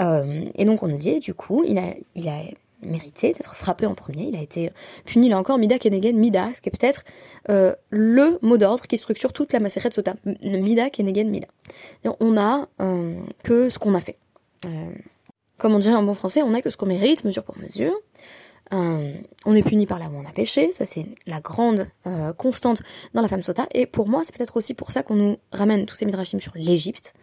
Euh, 0.00 0.44
et 0.54 0.64
donc 0.64 0.82
on 0.82 0.88
nous 0.88 0.96
dit, 0.96 1.20
du 1.20 1.34
coup, 1.34 1.64
il 1.66 1.78
a, 1.78 1.94
il 2.14 2.28
a 2.28 2.40
mérité 2.82 3.32
d'être 3.32 3.54
frappé 3.54 3.86
en 3.86 3.94
premier. 3.94 4.24
Il 4.24 4.36
a 4.36 4.42
été 4.42 4.70
puni 5.04 5.28
là 5.28 5.38
encore 5.38 5.58
Mida 5.58 5.78
Kenegen 5.78 6.16
Mida, 6.16 6.50
ce 6.54 6.60
qui 6.60 6.68
est 6.68 6.78
peut-être 6.78 7.04
euh, 7.48 7.74
le 7.90 8.38
mot 8.42 8.56
d'ordre 8.58 8.86
qui 8.86 8.98
structure 8.98 9.32
toute 9.32 9.52
la 9.52 9.60
Maseret 9.60 9.90
Sota. 9.90 10.14
Mida 10.42 10.90
Kenegen 10.90 11.28
Mida. 11.30 11.48
on 12.20 12.36
a 12.36 12.68
euh, 12.80 13.18
que 13.42 13.68
ce 13.68 13.78
qu'on 13.78 13.94
a 13.94 14.00
fait. 14.00 14.18
Euh, 14.66 14.90
comme 15.58 15.74
on 15.74 15.78
dirait 15.78 15.94
en 15.94 16.02
bon 16.02 16.14
français, 16.14 16.42
on 16.42 16.54
a 16.54 16.62
que 16.62 16.70
ce 16.70 16.76
qu'on 16.76 16.86
mérite, 16.86 17.24
mesure 17.24 17.42
pour 17.42 17.58
mesure. 17.58 17.94
Euh, 18.72 19.12
on 19.46 19.54
est 19.54 19.62
puni 19.62 19.86
par 19.86 19.98
là 19.98 20.06
où 20.12 20.16
on 20.16 20.26
a 20.26 20.32
péché, 20.32 20.72
ça 20.72 20.84
c'est 20.84 21.06
la 21.26 21.40
grande 21.40 21.88
euh, 22.06 22.32
constante 22.32 22.82
dans 23.14 23.22
la 23.22 23.28
femme 23.28 23.42
sota. 23.42 23.66
Et 23.72 23.86
pour 23.86 24.08
moi, 24.08 24.22
c'est 24.24 24.36
peut-être 24.36 24.56
aussi 24.56 24.74
pour 24.74 24.92
ça 24.92 25.02
qu'on 25.02 25.14
nous 25.14 25.36
ramène 25.52 25.86
tous 25.86 25.96
ces 25.96 26.04
midrashim 26.04 26.38
sur 26.40 26.52
l'Égypte. 26.54 27.14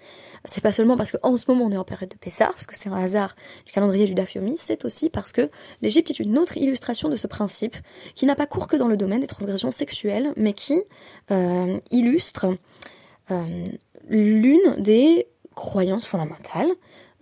C'est 0.46 0.62
pas 0.62 0.72
seulement 0.72 0.98
parce 0.98 1.12
qu'en 1.12 1.38
ce 1.38 1.46
moment 1.50 1.66
on 1.66 1.72
est 1.72 1.78
en 1.78 1.84
période 1.84 2.10
de 2.10 2.18
Pessah, 2.18 2.48
parce 2.48 2.68
que 2.68 2.75
c'est 2.75 2.90
un 2.90 2.96
hasard 2.96 3.36
du 3.66 3.72
calendrier 3.72 4.06
du 4.06 4.14
Dafyomi, 4.14 4.56
c'est 4.58 4.86
aussi 4.86 5.10
parce 5.10 5.32
que 5.32 5.50
l'Égypte 5.82 6.10
est 6.12 6.20
une 6.20 6.38
autre 6.38 6.58
illustration 6.58 7.10
de 7.10 7.16
ce 7.16 7.28
principe 7.28 7.75
qui 8.14 8.25
n'a 8.25 8.36
pas 8.36 8.48
cours 8.48 8.68
que 8.68 8.75
dans 8.75 8.88
le 8.88 8.98
domaine 8.98 9.22
des 9.22 9.28
transgressions 9.28 9.72
sexuelles, 9.72 10.34
mais 10.36 10.54
qui 10.54 10.82
euh, 11.32 11.80
illustre 11.92 12.58
l'une 14.08 14.75
des 14.78 15.28
croyances 15.55 16.05
fondamentales 16.05 16.69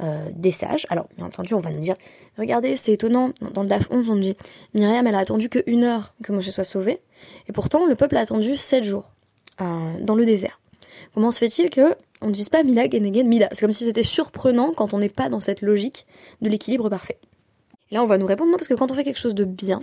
euh, 0.02 0.30
des 0.36 0.52
sages. 0.52 0.88
Alors, 0.90 1.08
bien 1.16 1.26
entendu, 1.26 1.54
on 1.54 1.60
va 1.60 1.72
nous 1.72 1.80
dire, 1.80 1.96
regardez, 2.38 2.76
c'est 2.76 2.94
étonnant, 2.94 3.32
dans 3.54 3.62
le 3.62 3.68
DAF 3.68 3.88
11, 3.92 4.10
on 4.10 4.16
dit, 4.16 4.36
Myriam, 4.74 5.06
elle 5.06 5.16
a 5.16 5.20
attendu 5.20 5.50
que 5.50 5.64
une 5.68 5.84
heure 5.84 6.16
que 6.24 6.32
Moshe 6.32 6.50
soit 6.50 6.64
sauvé, 6.64 7.00
et 7.48 7.52
pourtant, 7.52 7.86
le 7.86 7.96
peuple 7.96 8.18
a 8.18 8.22
attendu 8.22 8.58
sept 8.58 8.84
jours, 8.84 9.06
euh, 9.62 10.00
dans 10.02 10.16
le 10.16 10.26
désert. 10.26 10.60
Comment 11.14 11.32
se 11.32 11.38
fait-il 11.38 11.70
que 11.70 11.96
on 12.22 12.28
ne 12.28 12.32
dise 12.32 12.50
pas 12.50 12.64
Mila 12.64 12.90
Genegen 12.90 13.28
Mida 13.28 13.50
C'est 13.52 13.62
comme 13.62 13.72
si 13.72 13.86
c'était 13.86 14.04
surprenant 14.04 14.74
quand 14.74 14.94
on 14.94 15.00
n'est 15.00 15.10
pas 15.10 15.30
dans 15.30 15.40
cette 15.40 15.62
logique 15.62 16.08
de 16.42 16.50
l'équilibre 16.50 16.90
parfait. 16.90 17.20
Là, 17.92 18.02
on 18.02 18.08
va 18.08 18.18
nous 18.18 18.26
répondre 18.26 18.50
non, 18.50 18.58
parce 18.58 18.68
que 18.68 18.74
quand 18.74 18.90
on 18.90 18.96
fait 18.96 19.04
quelque 19.04 19.20
chose 19.20 19.36
de 19.36 19.46
bien, 19.46 19.82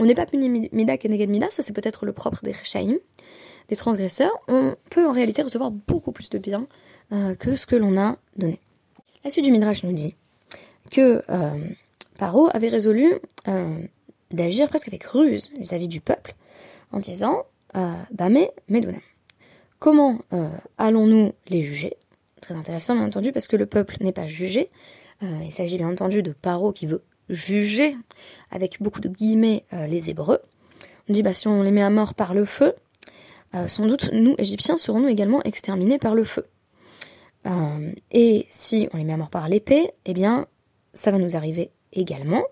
on 0.00 0.06
n'est 0.06 0.14
pas 0.14 0.26
puni 0.26 0.68
Mida 0.72 0.96
Genegen 0.96 1.30
Mida, 1.30 1.50
ça 1.50 1.62
c'est 1.62 1.74
peut-être 1.74 2.06
le 2.06 2.12
propre 2.12 2.40
des 2.42 2.52
Rechaim, 2.52 2.96
des 3.68 3.76
transgresseurs, 3.76 4.32
on 4.48 4.74
peut 4.90 5.06
en 5.06 5.12
réalité 5.12 5.42
recevoir 5.42 5.70
beaucoup 5.70 6.12
plus 6.12 6.30
de 6.30 6.38
bien 6.38 6.66
euh, 7.12 7.34
que 7.34 7.56
ce 7.56 7.66
que 7.66 7.76
l'on 7.76 7.96
a 7.96 8.18
donné. 8.36 8.60
La 9.24 9.30
suite 9.30 9.46
du 9.46 9.50
Midrash 9.50 9.84
nous 9.84 9.92
dit 9.92 10.14
que 10.90 11.22
euh, 11.30 11.68
Paro 12.18 12.50
avait 12.52 12.68
résolu 12.68 13.14
euh, 13.48 13.78
d'agir 14.30 14.68
presque 14.68 14.88
avec 14.88 15.04
ruse 15.04 15.50
vis-à-vis 15.58 15.88
du 15.88 16.00
peuple 16.00 16.34
en 16.92 16.98
disant 16.98 17.44
euh, 17.76 17.92
Bamé 18.12 18.50
Meduna. 18.68 18.98
Comment 19.78 20.20
allons-nous 20.78 21.32
les 21.48 21.60
juger? 21.60 21.96
Très 22.40 22.54
intéressant, 22.54 22.94
bien 22.96 23.04
entendu, 23.04 23.32
parce 23.32 23.48
que 23.48 23.56
le 23.56 23.66
peuple 23.66 23.96
n'est 24.00 24.12
pas 24.12 24.26
jugé. 24.26 24.70
il 25.20 25.52
s'agit 25.52 25.76
bien 25.76 25.90
entendu 25.90 26.22
de 26.22 26.32
Paro 26.32 26.72
qui 26.72 26.86
veut 26.86 27.02
juger, 27.28 27.94
avec 28.50 28.80
beaucoup 28.80 29.00
de 29.00 29.10
guillemets, 29.10 29.64
les 29.72 30.08
Hébreux. 30.08 30.38
On 31.10 31.12
dit 31.12 31.22
bah, 31.22 31.34
si 31.34 31.48
on 31.48 31.62
les 31.62 31.70
met 31.70 31.82
à 31.82 31.90
mort 31.90 32.14
par 32.14 32.32
le 32.32 32.46
feu, 32.46 32.72
sans 33.66 33.84
doute 33.84 34.10
nous, 34.14 34.34
Égyptiens, 34.38 34.78
serons-nous 34.78 35.08
également 35.08 35.42
exterminés 35.42 35.98
par 35.98 36.14
le 36.14 36.24
feu. 36.24 36.46
Euh, 37.46 37.92
et 38.10 38.46
si 38.50 38.88
on 38.92 38.96
les 38.96 39.04
met 39.04 39.12
à 39.12 39.16
mort 39.16 39.30
par 39.30 39.48
l'épée, 39.48 39.90
eh 40.06 40.14
bien, 40.14 40.46
ça 40.92 41.10
va 41.10 41.18
nous 41.18 41.36
arriver 41.36 41.70
également. 41.94 42.42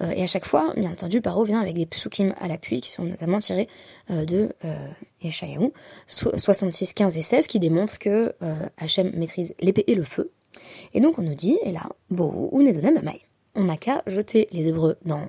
Euh, 0.00 0.10
et 0.14 0.22
à 0.22 0.26
chaque 0.26 0.44
fois, 0.44 0.72
bien 0.76 0.92
entendu, 0.92 1.20
Paro 1.20 1.44
vient 1.44 1.60
avec 1.60 1.74
des 1.74 1.86
psukim 1.86 2.34
à 2.38 2.48
l'appui 2.48 2.80
qui 2.80 2.90
sont 2.90 3.04
notamment 3.04 3.38
tirés 3.38 3.68
euh, 4.10 4.24
de 4.24 4.50
euh, 4.64 4.88
Yeshayahu 5.22 5.70
66, 6.06 6.94
15 6.94 7.16
et 7.16 7.22
16 7.22 7.46
qui 7.46 7.58
démontrent 7.58 7.98
que 7.98 8.32
Hachem 8.76 9.12
maîtrise 9.14 9.54
l'épée 9.60 9.84
et 9.86 9.94
le 9.94 10.04
feu. 10.04 10.30
Et 10.94 11.00
donc 11.00 11.18
on 11.18 11.22
nous 11.22 11.34
dit, 11.34 11.58
et 11.64 11.72
là, 11.72 11.88
Bohu 12.10 12.48
ou 12.52 12.60
Amai. 12.60 13.22
On 13.54 13.64
n'a 13.64 13.76
qu'à 13.76 14.02
jeter 14.06 14.48
les 14.52 14.68
Hébreux 14.68 14.96
dans, 15.04 15.26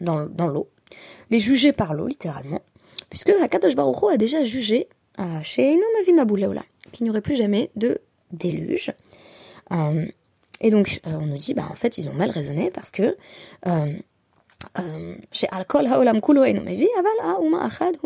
dans, 0.00 0.26
dans 0.26 0.46
l'eau, 0.46 0.68
les 1.30 1.40
juger 1.40 1.72
par 1.72 1.94
l'eau, 1.94 2.06
littéralement, 2.06 2.60
puisque 3.10 3.30
Hakadosh 3.30 3.74
Baruch 3.74 4.12
a 4.12 4.16
déjà 4.16 4.42
jugé 4.44 4.88
chez 5.42 5.76
qu'il 6.92 7.04
n'y 7.04 7.10
aurait 7.10 7.20
plus 7.20 7.36
jamais 7.36 7.70
de 7.74 8.00
déluge. 8.34 8.92
Euh, 9.72 10.06
et 10.60 10.70
donc, 10.70 11.00
euh, 11.06 11.18
on 11.20 11.26
nous 11.26 11.36
dit, 11.36 11.54
bah, 11.54 11.66
en 11.70 11.74
fait, 11.74 11.98
ils 11.98 12.08
ont 12.08 12.14
mal 12.14 12.30
raisonné 12.30 12.70
parce 12.70 12.90
que 12.90 13.16
chez 15.32 15.48
Alcool 15.50 15.86
Haolam 15.86 16.16
Aval 16.16 17.60
Achad 17.60 17.96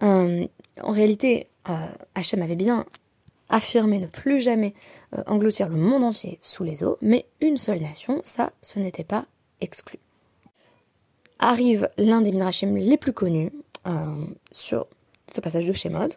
En 0.00 0.92
réalité, 0.92 1.48
euh, 1.68 1.72
Hachem 2.14 2.42
avait 2.42 2.56
bien 2.56 2.86
affirmé 3.50 3.98
ne 3.98 4.06
plus 4.06 4.40
jamais 4.40 4.74
engloutir 5.26 5.68
le 5.68 5.76
monde 5.76 6.02
entier 6.02 6.38
sous 6.40 6.64
les 6.64 6.82
eaux, 6.82 6.96
mais 7.02 7.26
une 7.40 7.56
seule 7.56 7.80
nation, 7.80 8.20
ça, 8.24 8.52
ce 8.62 8.78
n'était 8.78 9.04
pas 9.04 9.26
exclu. 9.60 9.98
Arrive 11.38 11.88
l'un 11.98 12.20
des 12.22 12.32
midrashim 12.32 12.74
les 12.74 12.96
plus 12.96 13.12
connus 13.12 13.52
sur 14.50 14.86
ce 15.32 15.40
passage 15.40 15.66
de 15.66 15.72
Shemot. 15.72 16.08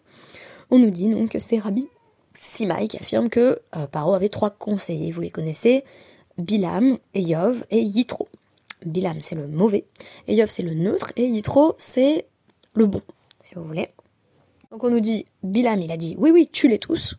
On 0.71 0.79
nous 0.79 0.89
dit 0.89 1.09
donc 1.09 1.31
que 1.31 1.39
c'est 1.39 1.59
Rabbi 1.59 1.87
Simaï 2.39 2.87
qui 2.87 2.97
affirme 2.97 3.29
que 3.29 3.59
euh, 3.75 3.87
Paro 3.87 4.13
avait 4.13 4.29
trois 4.29 4.49
conseillers, 4.49 5.11
vous 5.11 5.21
les 5.21 5.31
connaissez, 5.31 5.83
Bilam, 6.37 6.97
Eyov 7.13 7.65
et 7.71 7.81
Yitro. 7.81 8.27
Bilam 8.85 9.21
c'est 9.21 9.35
le 9.35 9.47
mauvais, 9.47 9.85
Eyov 10.27 10.49
c'est 10.49 10.63
le 10.63 10.73
neutre 10.73 11.11
et 11.15 11.25
Yitro 11.25 11.75
c'est 11.77 12.27
le 12.73 12.85
bon, 12.85 13.01
si 13.41 13.55
vous 13.55 13.63
voulez. 13.63 13.89
Donc 14.71 14.83
on 14.83 14.89
nous 14.89 14.99
dit, 14.99 15.25
Bilam 15.43 15.81
il 15.81 15.91
a 15.91 15.97
dit 15.97 16.15
oui 16.19 16.31
oui 16.31 16.47
tue-les 16.47 16.79
tous, 16.79 17.15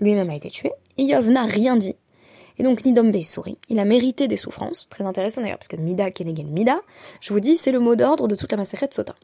lui-même 0.00 0.30
a 0.30 0.34
été 0.34 0.50
tué, 0.50 0.72
Eyov 0.98 1.28
n'a 1.28 1.44
rien 1.44 1.76
dit. 1.76 1.94
Et 2.58 2.62
donc 2.62 2.84
Nidom 2.84 3.12
sourit, 3.20 3.58
il 3.68 3.78
a 3.78 3.84
mérité 3.84 4.28
des 4.28 4.36
souffrances, 4.36 4.88
très 4.88 5.04
intéressant 5.04 5.42
d'ailleurs, 5.42 5.58
parce 5.58 5.68
que 5.68 5.76
Mida 5.76 6.10
Kenegen 6.10 6.48
Mida, 6.48 6.80
je 7.20 7.32
vous 7.32 7.40
dis, 7.40 7.56
c'est 7.56 7.72
le 7.72 7.80
mot 7.80 7.96
d'ordre 7.96 8.28
de 8.28 8.34
toute 8.34 8.50
la 8.52 8.58
de 8.58 8.94
Sota. 8.94 9.14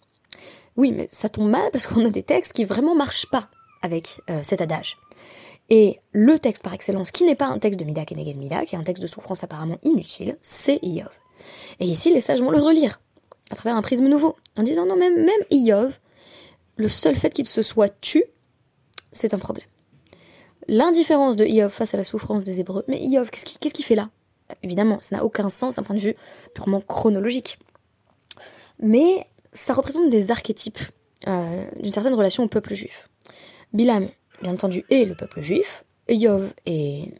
Oui, 0.76 0.92
mais 0.92 1.08
ça 1.10 1.28
tombe 1.28 1.50
mal 1.50 1.70
parce 1.70 1.86
qu'on 1.86 2.04
a 2.04 2.10
des 2.10 2.22
textes 2.22 2.52
qui 2.52 2.64
vraiment 2.64 2.94
marchent 2.94 3.30
pas 3.30 3.48
avec 3.82 4.20
euh, 4.30 4.40
cet 4.42 4.60
adage. 4.60 4.98
Et 5.74 6.00
le 6.12 6.38
texte 6.38 6.62
par 6.62 6.74
excellence, 6.74 7.10
qui 7.12 7.24
n'est 7.24 7.34
pas 7.34 7.46
un 7.46 7.58
texte 7.58 7.80
de 7.80 7.86
Mida 7.86 8.04
Kenegen 8.04 8.36
Mida, 8.36 8.66
qui 8.66 8.74
est 8.74 8.78
un 8.78 8.82
texte 8.82 9.02
de 9.02 9.08
souffrance 9.08 9.42
apparemment 9.42 9.78
inutile, 9.84 10.36
c'est 10.42 10.78
Iov. 10.82 11.08
Et 11.80 11.86
ici, 11.86 12.12
les 12.12 12.20
sages 12.20 12.42
vont 12.42 12.50
le 12.50 12.60
relire, 12.60 13.00
à 13.50 13.56
travers 13.56 13.74
un 13.74 13.80
prisme 13.80 14.06
nouveau, 14.06 14.36
en 14.58 14.64
disant 14.64 14.84
non, 14.84 14.96
même, 14.96 15.24
même 15.24 15.40
Iov, 15.50 15.98
le 16.76 16.88
seul 16.88 17.16
fait 17.16 17.30
qu'il 17.32 17.48
se 17.48 17.62
soit 17.62 17.88
tu, 18.02 18.22
c'est 19.12 19.32
un 19.32 19.38
problème. 19.38 19.64
L'indifférence 20.68 21.38
de 21.38 21.46
Iov 21.46 21.70
face 21.70 21.94
à 21.94 21.96
la 21.96 22.04
souffrance 22.04 22.44
des 22.44 22.60
Hébreux, 22.60 22.84
mais 22.86 23.00
Iov, 23.00 23.30
qu'est-ce 23.30 23.72
qu'il 23.72 23.84
fait 23.86 23.94
là? 23.94 24.10
Évidemment, 24.62 24.98
ça 25.00 25.16
n'a 25.16 25.24
aucun 25.24 25.48
sens 25.48 25.76
d'un 25.76 25.84
point 25.84 25.96
de 25.96 26.02
vue 26.02 26.16
purement 26.54 26.82
chronologique. 26.82 27.58
Mais 28.78 29.26
ça 29.54 29.72
représente 29.72 30.10
des 30.10 30.30
archétypes 30.30 30.80
euh, 31.28 31.64
d'une 31.80 31.92
certaine 31.92 32.12
relation 32.12 32.44
au 32.44 32.48
peuple 32.48 32.74
juif. 32.74 33.08
Bilam, 33.72 34.10
bien 34.42 34.52
entendu, 34.52 34.84
est 34.90 35.04
le 35.04 35.14
peuple 35.14 35.40
juif. 35.40 35.84
Yov 36.08 36.52
est, 36.66 37.12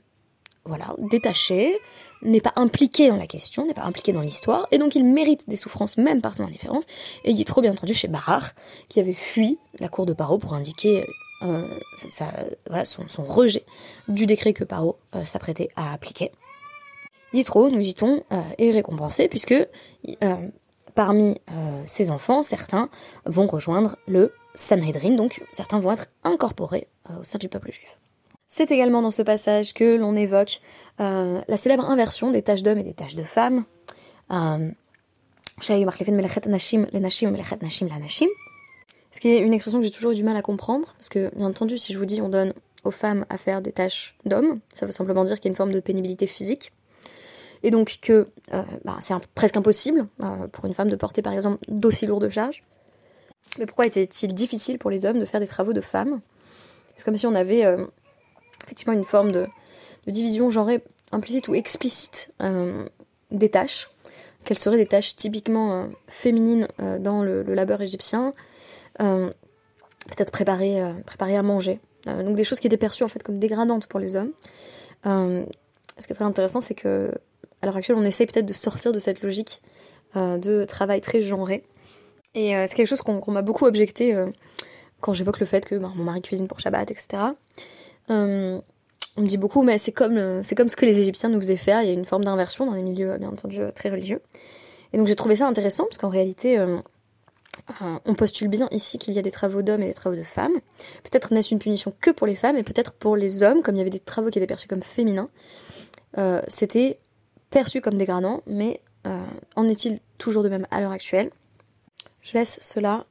voilà, 0.65 0.95
détaché, 0.99 1.77
n'est 2.23 2.41
pas 2.41 2.53
impliqué 2.57 3.09
dans 3.09 3.17
la 3.17 3.27
question, 3.27 3.67
n'est 3.67 3.75
pas 3.75 3.85
impliqué 3.85 4.13
dans 4.13 4.21
l'histoire, 4.21 4.67
et 4.71 4.79
donc 4.79 4.95
il 4.95 5.05
mérite 5.05 5.49
des 5.49 5.57
souffrances 5.57 5.97
même 5.97 6.21
par 6.21 6.35
son 6.35 6.45
indifférence. 6.45 6.85
Et 7.25 7.31
il 7.31 7.41
est 7.41 7.45
trop 7.45 7.61
bien 7.61 7.73
entendu 7.73 7.95
chez 7.95 8.09
Barar, 8.09 8.53
qui 8.89 9.01
avait 9.01 9.13
fui 9.13 9.59
la 9.81 9.89
cour 9.89 10.07
de 10.07 10.13
Paro 10.13 10.39
pour 10.39 10.55
indiquer 10.55 11.05
euh, 11.43 11.67
son, 12.85 13.25
rejet 13.25 13.65
du 14.07 14.27
décret 14.27 14.53
que 14.53 14.63
Paro 14.63 14.99
euh, 15.15 15.25
s'apprêtait 15.25 15.69
à 15.75 15.93
appliquer. 15.93 16.31
Yitro, 17.33 17.71
nous 17.71 17.81
dit-on, 17.81 18.23
euh, 18.33 18.41
est 18.59 18.71
récompensé 18.71 19.27
puisque 19.27 19.55
parmi 20.95 21.41
ses 21.87 22.11
enfants, 22.11 22.43
certains 22.43 22.91
vont 23.25 23.47
rejoindre 23.47 23.97
le 24.07 24.31
Sanhedrin, 24.55 25.13
donc 25.13 25.43
certains 25.53 25.81
vont 25.81 25.93
être 25.93 26.09
incorporés 26.25 26.89
euh, 27.11 27.21
au 27.21 27.25
sein 27.25 27.39
du 27.39 27.49
peuple 27.49 27.73
juif. 27.73 27.99
C'est 28.47 28.71
également 28.71 29.03
dans 29.03 29.11
ce 29.11 29.23
passage 29.23 29.73
que 29.73 29.97
l'on 29.97 30.15
évoque 30.15 30.61
euh, 31.01 31.41
la 31.49 31.57
célèbre 31.57 31.89
inversion 31.89 32.31
des 32.31 32.43
tâches 32.43 32.63
d'hommes 32.63 32.79
et 32.79 32.83
des 32.83 32.93
tâches 32.93 33.15
de 33.15 33.25
femmes. 33.25 33.65
Euh, 34.31 34.71
ce 35.61 35.73
qui 39.21 39.29
est 39.29 39.41
une 39.41 39.53
expression 39.53 39.79
que 39.79 39.85
j'ai 39.85 39.91
toujours 39.91 40.13
eu 40.13 40.15
du 40.15 40.25
mal 40.25 40.37
à 40.37 40.43
comprendre, 40.43 40.93
parce 40.95 41.09
que 41.09 41.31
bien 41.37 41.47
entendu, 41.47 41.79
si 41.79 41.93
je 41.93 41.99
vous 41.99 42.07
dis 42.07 42.21
on 42.21 42.29
donne 42.29 42.53
aux 42.85 42.91
femmes 42.91 43.25
à 43.29 43.39
faire 43.39 43.63
des 43.63 43.73
tâches 43.73 44.17
d'hommes, 44.25 44.61
ça 44.73 44.87
veut 44.87 44.93
simplement 44.93 45.25
dire 45.25 45.37
qu'il 45.37 45.47
y 45.47 45.49
a 45.49 45.53
une 45.53 45.57
forme 45.57 45.73
de 45.73 45.81
pénibilité 45.81 46.27
physique. 46.27 46.73
Et 47.63 47.71
donc 47.71 47.99
que 48.01 48.29
bah, 48.85 48.97
c'est 49.01 49.15
presque 49.35 49.57
impossible 49.57 50.09
pour 50.53 50.65
une 50.65 50.75
femme 50.75 50.91
de 50.91 50.97
porter 50.97 51.23
par 51.23 51.33
exemple 51.33 51.59
d'aussi 51.69 52.07
lourdes 52.07 52.29
charges. 52.29 52.65
Mais 53.59 53.67
pourquoi 53.67 53.87
était-il 53.87 54.35
difficile 54.35 54.79
pour 54.79 54.91
les 54.91 55.05
hommes 55.05 55.19
de 55.19 55.25
faire 55.25 55.41
des 55.41 55.47
travaux 55.47 55.73
de 55.73 55.81
femmes? 55.81 56.21
C'est 56.97 57.05
comme 57.05 57.17
si 57.17 57.27
on 57.27 57.35
avait 57.35 57.65
euh, 57.65 57.85
effectivement 58.65 58.95
une 58.95 59.05
forme 59.05 59.33
de, 59.33 59.47
division 60.07 60.51
genrée 60.51 60.83
implicite 61.13 61.49
ou 61.49 61.55
explicite 61.55 62.33
euh, 62.41 62.85
des 63.31 63.51
tâches. 63.51 63.91
Quelles 64.45 64.59
seraient 64.59 64.77
des 64.77 64.87
tâches 64.87 65.15
typiquement 65.17 65.75
euh, 65.75 65.87
féminines 66.09 66.67
dans 66.99 67.23
le, 67.23 67.43
labeur 67.43 67.81
égyptien? 67.81 68.33
Peut-être 68.99 70.33
préparer, 70.33 70.83
préparer 71.07 71.37
à 71.37 71.43
manger. 71.43 71.79
donc 72.07 72.35
des 72.35 72.45
choses 72.45 72.59
qui 72.59 72.67
étaient 72.67 72.77
perçues 72.77 73.05
en 73.05 73.09
fait 73.09 73.23
comme 73.23 73.39
dégradantes 73.39 73.87
pour 73.87 74.01
les 74.01 74.17
hommes. 74.17 74.33
ce 75.05 76.07
qui 76.07 76.13
est 76.13 76.17
très 76.17 76.25
intéressant, 76.25 76.61
c'est 76.61 76.75
que 76.75 77.13
à 77.63 77.67
l'heure 77.67 77.77
actuelle, 77.77 77.97
on 77.97 78.05
essaye 78.05 78.27
peut-être 78.27 78.47
de 78.47 78.53
sortir 78.53 78.93
de 78.93 78.99
cette 78.99 79.23
logique 79.23 79.63
de 80.15 80.67
travail 80.67 81.01
très 81.01 81.23
genré 81.23 81.65
et 82.35 82.57
euh, 82.57 82.65
c'est 82.67 82.75
quelque 82.75 82.89
chose 82.89 83.03
qu'on 83.03 83.31
m'a 83.31 83.43
beaucoup 83.43 83.67
objecté 83.67 84.15
euh, 84.15 84.27
quand 85.01 85.13
j'évoque 85.13 85.41
le 85.41 85.47
fait 85.47 85.65
que 85.65 85.75
ben, 85.75 85.93
mon 85.95 86.05
mari 86.05 86.23
cuisine 86.23 86.49
pour 86.49 86.61
Shabbat, 86.61 86.91
etc. 86.91 87.23
Euh, 88.11 88.61
on 89.17 89.21
me 89.21 89.27
dit 89.27 89.37
beaucoup, 89.37 89.63
mais 89.63 89.77
c'est 89.79 89.93
comme, 89.93 90.43
c'est 90.43 90.55
comme 90.55 90.69
ce 90.69 90.77
que 90.77 90.87
les 90.87 90.99
Égyptiens 90.99 91.29
nous 91.29 91.41
faisaient 91.41 91.57
faire. 91.57 91.83
Il 91.83 91.89
y 91.89 91.91
a 91.91 91.95
une 91.95 92.07
forme 92.07 92.25
d'inversion 92.25 92.65
dans 92.65 92.73
les 92.73 92.83
milieux, 92.83 93.19
bien 93.19 93.29
entendu, 93.29 93.61
très 93.75 93.91
religieux. 93.91 94.23
Et 94.93 94.99
donc 94.99 95.07
j'ai 95.07 95.17
trouvé 95.17 95.37
ça 95.37 95.47
intéressant 95.47 95.85
parce 95.85 95.99
qu'en 95.99 96.09
réalité, 96.09 96.59
on 98.07 98.15
postule 98.15 98.49
bien 98.49 98.69
ici 98.71 98.99
qu'il 98.99 99.13
y 99.13 99.19
a 99.19 99.23
des 99.23 99.31
travaux 99.31 99.61
d'hommes 99.61 99.83
et 99.83 99.89
des 99.89 99.95
travaux 99.95 100.17
de 100.17 100.23
femmes. 100.23 100.55
Peut-être 101.03 101.35
n'est-ce 101.35 101.53
une 101.53 101.59
punition 101.59 101.93
que 102.01 102.11
pour 102.11 102.27
les 102.27 102.37
femmes 102.37 102.57
et 102.57 102.63
peut-être 102.63 102.93
pour 102.93 103.15
les 103.15 103.43
hommes, 103.43 103.61
comme 103.61 103.75
il 103.75 103.79
y 103.79 103.83
avait 103.83 103.91
des 103.91 104.01
travaux 104.01 104.31
qui 104.31 104.39
étaient 104.39 104.47
perçus 104.47 104.69
comme 104.69 104.83
féminins. 104.83 105.29
C'était 106.49 106.99
perçu 107.53 107.81
comme 107.81 107.97
dégradant, 107.97 108.43
mais 108.47 108.81
en 109.57 109.69
est-il 109.69 110.01
toujours 110.19 110.43
de 110.43 110.49
même 110.49 110.67
à 110.71 110.81
l'heure 110.81 110.93
actuelle? 110.93 111.31
Je 112.23 112.35
laisse 112.35 112.59
cela 112.61 113.05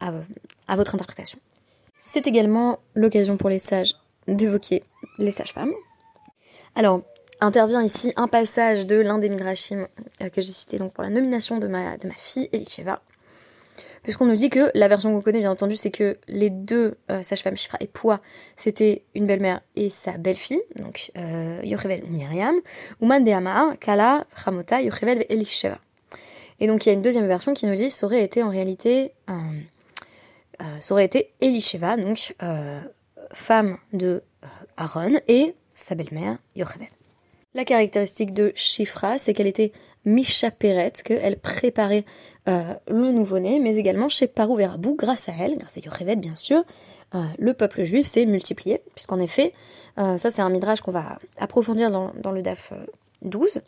à, 0.00 0.76
votre 0.76 0.94
interprétation. 0.94 1.38
C'est 2.00 2.26
également 2.26 2.78
l'occasion 2.94 3.36
pour 3.36 3.50
les 3.50 3.58
sages 3.58 3.94
d'évoquer 4.26 4.82
les 5.18 5.30
sages-femmes. 5.30 5.72
Alors, 6.74 7.02
intervient 7.40 7.82
ici 7.82 8.12
un 8.16 8.28
passage 8.28 8.86
de 8.86 8.96
l'un 8.96 9.18
des 9.18 9.28
midrashim 9.28 9.86
euh, 10.20 10.28
que 10.28 10.40
j'ai 10.40 10.52
cité 10.52 10.78
donc 10.78 10.92
pour 10.92 11.02
la 11.02 11.10
nomination 11.10 11.58
de 11.58 11.66
ma, 11.66 11.96
de 11.96 12.08
ma 12.08 12.14
fille. 12.14 12.48
Puisqu'on 14.08 14.24
nous 14.24 14.36
dit 14.36 14.48
que 14.48 14.70
la 14.72 14.88
version 14.88 15.12
qu'on 15.12 15.20
connaît, 15.20 15.40
bien 15.40 15.50
entendu, 15.50 15.76
c'est 15.76 15.90
que 15.90 16.16
les 16.28 16.48
deux 16.48 16.96
euh, 17.10 17.22
sages-femmes, 17.22 17.58
Shifra 17.58 17.76
et 17.78 17.86
Poua, 17.86 18.22
c'était 18.56 19.02
une 19.14 19.26
belle-mère 19.26 19.60
et 19.76 19.90
sa 19.90 20.12
belle-fille, 20.12 20.62
donc 20.76 21.12
euh, 21.18 21.60
Yocheved 21.62 22.08
Myriam, 22.08 22.54
ou 23.02 23.06
de 23.06 23.76
Kala, 23.76 24.24
Ramota, 24.34 24.80
Yocheved 24.80 25.26
Elisheva. 25.28 25.76
Et 26.58 26.66
donc 26.66 26.86
il 26.86 26.88
y 26.88 26.92
a 26.92 26.94
une 26.94 27.02
deuxième 27.02 27.26
version 27.26 27.52
qui 27.52 27.66
nous 27.66 27.74
dit 27.74 27.90
ça 27.90 28.06
aurait 28.06 28.24
été 28.24 28.42
en 28.42 28.48
réalité 28.48 29.12
euh, 29.28 30.64
ça 30.80 30.94
aurait 30.94 31.04
été 31.04 31.34
Elisheva, 31.42 31.98
donc 31.98 32.34
euh, 32.42 32.80
femme 33.34 33.76
de 33.92 34.22
Aaron 34.78 35.20
et 35.28 35.54
sa 35.74 35.94
belle-mère 35.94 36.38
Yocheved. 36.56 36.88
La 37.52 37.66
caractéristique 37.66 38.32
de 38.32 38.52
Shifra, 38.54 39.18
c'est 39.18 39.34
qu'elle 39.34 39.46
était 39.46 39.72
Misha 40.04 40.50
Peret, 40.50 40.92
qu'elle 41.04 41.38
préparait 41.38 42.04
le 42.46 43.12
nouveau-né, 43.12 43.60
mais 43.60 43.76
également 43.76 44.08
chez 44.08 44.26
Parou 44.26 44.56
Verabou, 44.56 44.94
grâce 44.96 45.28
à 45.28 45.32
elle, 45.38 45.58
grâce 45.58 45.76
à 45.76 45.80
Yocheved 45.80 46.18
bien 46.18 46.34
sûr, 46.34 46.64
le 47.12 47.52
peuple 47.52 47.84
juif 47.84 48.06
s'est 48.06 48.24
multiplié, 48.24 48.80
puisqu'en 48.94 49.18
effet, 49.18 49.52
ça 49.96 50.30
c'est 50.30 50.40
un 50.40 50.48
midrash 50.48 50.80
qu'on 50.80 50.92
va 50.92 51.18
approfondir 51.36 51.90
dans, 51.90 52.12
dans 52.22 52.32
le 52.32 52.40
DAF 52.40 52.72
12, 53.20 53.60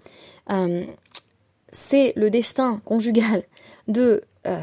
c'est 1.72 2.12
le 2.16 2.30
destin 2.30 2.80
conjugal 2.84 3.44
de 3.88 4.22
euh, 4.46 4.60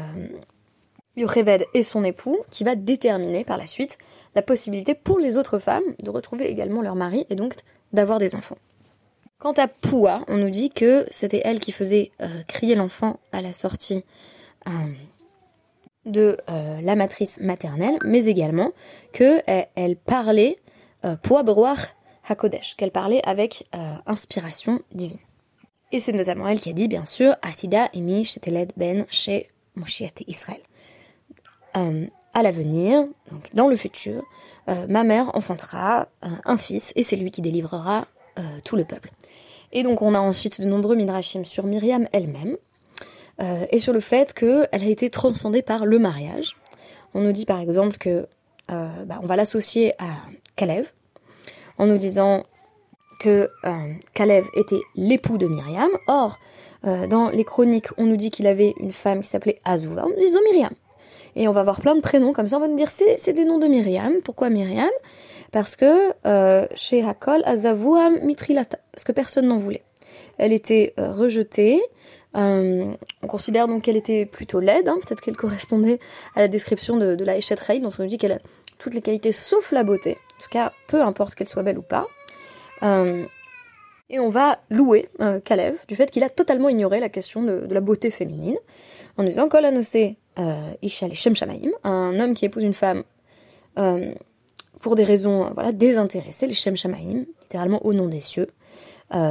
Yocheved 1.16 1.64
et 1.74 1.82
son 1.82 2.04
époux 2.04 2.38
qui 2.50 2.64
va 2.64 2.74
déterminer 2.74 3.44
par 3.44 3.56
la 3.56 3.66
suite 3.66 3.98
la 4.34 4.42
possibilité 4.42 4.94
pour 4.94 5.18
les 5.18 5.36
autres 5.36 5.58
femmes 5.58 5.82
de 6.02 6.10
retrouver 6.10 6.50
également 6.50 6.82
leur 6.82 6.94
mari 6.94 7.26
et 7.30 7.34
donc 7.34 7.54
d'avoir 7.92 8.18
des 8.18 8.34
enfants. 8.34 8.58
Quant 9.38 9.52
à 9.52 9.68
Poua, 9.68 10.24
on 10.26 10.36
nous 10.36 10.50
dit 10.50 10.68
que 10.68 11.06
c'était 11.12 11.42
elle 11.44 11.60
qui 11.60 11.70
faisait 11.70 12.10
euh, 12.20 12.42
crier 12.48 12.74
l'enfant 12.74 13.20
à 13.30 13.40
la 13.40 13.52
sortie 13.52 14.02
euh, 14.66 14.70
de 16.06 16.38
euh, 16.50 16.80
la 16.80 16.96
matrice 16.96 17.38
maternelle, 17.40 17.98
mais 18.04 18.24
également 18.24 18.72
que 19.12 19.40
elle 19.46 19.96
parlait 19.96 20.58
Poua 21.22 21.44
Beroir 21.44 21.76
Hakodesh, 22.28 22.74
qu'elle 22.74 22.90
parlait 22.90 23.22
avec 23.24 23.68
inspiration 24.06 24.80
divine. 24.92 25.20
Et 25.92 26.00
c'est 26.00 26.12
notamment 26.12 26.48
elle 26.48 26.60
qui 26.60 26.70
a 26.70 26.72
dit, 26.72 26.88
bien 26.88 27.04
sûr, 27.04 27.36
Atida 27.42 27.88
emi 27.94 28.24
sheteled 28.24 28.72
ben 28.76 29.06
chez 29.08 29.48
Moshiach 29.76 30.24
Israël. 30.26 30.60
À 31.74 32.42
l'avenir, 32.42 33.04
donc 33.30 33.54
dans 33.54 33.68
le 33.68 33.76
futur, 33.76 34.24
ma 34.88 35.04
mère 35.04 35.30
enfantera 35.36 36.08
un 36.22 36.58
fils 36.58 36.92
et 36.96 37.04
c'est 37.04 37.16
lui 37.16 37.30
qui 37.30 37.40
délivrera 37.40 38.08
tout 38.64 38.74
le 38.74 38.84
peuple. 38.84 39.12
Et 39.72 39.82
donc 39.82 40.02
on 40.02 40.14
a 40.14 40.20
ensuite 40.20 40.60
de 40.60 40.66
nombreux 40.66 40.96
midrashim 40.96 41.44
sur 41.44 41.66
Myriam 41.66 42.06
elle-même 42.12 42.56
et 43.70 43.78
sur 43.78 43.92
le 43.92 44.00
fait 44.00 44.32
qu'elle 44.32 44.66
a 44.72 44.84
été 44.84 45.10
transcendée 45.10 45.62
par 45.62 45.86
le 45.86 46.00
mariage. 46.00 46.56
On 47.14 47.20
nous 47.20 47.30
dit 47.30 47.46
par 47.46 47.60
exemple 47.60 47.96
que 47.96 48.26
bah, 48.68 49.20
on 49.22 49.26
va 49.26 49.36
l'associer 49.36 49.92
à 50.02 50.08
Kalev 50.56 50.90
en 51.78 51.86
nous 51.86 51.96
disant 51.96 52.44
que 53.18 53.50
euh, 53.64 53.92
Kalev 54.14 54.46
était 54.54 54.80
l'époux 54.94 55.38
de 55.38 55.46
Myriam. 55.46 55.90
Or, 56.06 56.38
euh, 56.86 57.06
dans 57.06 57.30
les 57.30 57.44
chroniques, 57.44 57.88
on 57.96 58.06
nous 58.06 58.16
dit 58.16 58.30
qu'il 58.30 58.46
avait 58.46 58.74
une 58.78 58.92
femme 58.92 59.20
qui 59.20 59.28
s'appelait 59.28 59.56
Azuva. 59.64 60.04
On 60.04 60.10
nous 60.10 60.16
dit 60.16 60.32
Myriam. 60.44 60.72
Et 61.38 61.48
on 61.48 61.52
va 61.52 61.60
avoir 61.60 61.80
plein 61.80 61.94
de 61.94 62.00
prénoms 62.00 62.32
comme 62.32 62.48
ça. 62.48 62.56
On 62.56 62.60
va 62.60 62.68
nous 62.68 62.76
dire 62.76 62.90
c'est 62.90 63.32
des 63.32 63.44
noms 63.44 63.58
de 63.58 63.68
Myriam. 63.68 64.14
Pourquoi 64.24 64.50
Myriam? 64.50 64.90
Parce 65.52 65.76
que 65.76 66.12
euh, 66.26 66.66
chez 66.74 67.02
Hakol, 67.02 67.42
Azavuam 67.44 68.18
Mitrilata. 68.22 68.78
Parce 68.92 69.04
que 69.04 69.12
personne 69.12 69.46
n'en 69.46 69.56
voulait. 69.56 69.84
Elle 70.36 70.52
était 70.52 70.94
rejetée. 70.98 71.80
on 72.34 72.96
considère 73.28 73.68
donc 73.68 73.82
qu'elle 73.82 73.96
était 73.96 74.26
plutôt 74.26 74.58
laide. 74.58 74.88
Hein. 74.88 74.98
Peut-être 75.00 75.20
qu'elle 75.20 75.36
correspondait 75.36 76.00
à 76.34 76.40
la 76.40 76.48
description 76.48 76.96
de, 76.96 77.16
la 77.24 77.36
Eshet 77.36 77.56
dont 77.80 77.90
on 77.96 78.02
nous 78.02 78.08
dit 78.08 78.18
qu'elle 78.18 78.32
a 78.32 78.40
toutes 78.78 78.94
les 78.94 79.02
qualités 79.02 79.32
sauf 79.32 79.70
la 79.72 79.84
beauté. 79.84 80.18
En 80.38 80.42
tout 80.42 80.50
cas, 80.50 80.72
peu 80.88 81.02
importe 81.02 81.36
qu'elle 81.36 81.48
soit 81.48 81.62
belle 81.62 81.78
ou 81.78 81.82
pas. 81.82 82.06
Euh, 84.10 84.14
et 84.14 84.18
on 84.18 84.28
va 84.28 84.58
louer 84.70 85.08
euh, 85.20 85.40
Kalev 85.40 85.78
du 85.86 85.96
fait 85.96 86.10
qu'il 86.10 86.22
a 86.22 86.30
totalement 86.30 86.68
ignoré 86.68 87.00
la 87.00 87.08
question 87.08 87.42
de, 87.42 87.66
la 87.70 87.80
beauté 87.80 88.10
féminine, 88.10 88.56
en 89.16 89.24
disant 89.24 89.48
Kol 89.48 89.64
Anosé 89.64 90.16
euh, 90.38 90.72
Ishal 90.82 91.14
Shem 91.14 91.34
Shamaim, 91.34 91.70
un 91.84 92.18
homme 92.20 92.34
qui 92.34 92.44
épouse 92.44 92.62
une 92.62 92.74
femme 92.74 93.04
pour 94.80 94.96
des 94.96 95.04
raisons 95.04 95.52
voilà, 95.54 95.70
désintéressées, 95.70 96.48
les 96.48 96.54
Shem 96.54 96.76
Shamaim, 96.76 97.26
littéralement 97.42 97.84
au 97.86 97.94
nom 97.94 98.08
des 98.08 98.20
cieux. 98.20 98.48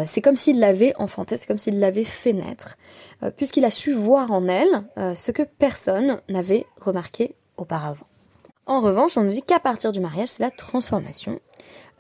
c'est 0.06 0.22
comme 0.22 0.38
s'il 0.38 0.60
l'avait 0.60 0.94
enfanté, 0.96 1.36
c'est 1.36 1.48
comme 1.48 1.58
s'il 1.58 1.80
l'avait 1.80 2.06
fait 2.06 2.32
naître, 2.32 2.78
puisqu'il 3.36 3.66
a 3.66 3.72
su 3.72 3.92
voir 3.92 4.32
en 4.32 4.48
elle 4.48 4.86
ce 5.18 5.32
que 5.32 5.44
personne 5.44 6.22
n'avait 6.30 6.66
remarqué 6.80 7.36
auparavant. 7.58 8.08
En 8.68 8.82
revanche, 8.82 9.18
on 9.18 9.24
nous 9.24 9.32
dit 9.32 9.42
qu'à 9.42 9.60
partir 9.60 9.94
du 9.94 10.02
mariage, 10.02 10.28
c'est 10.28 10.44
la 10.44 10.52
transformation. 10.52 11.40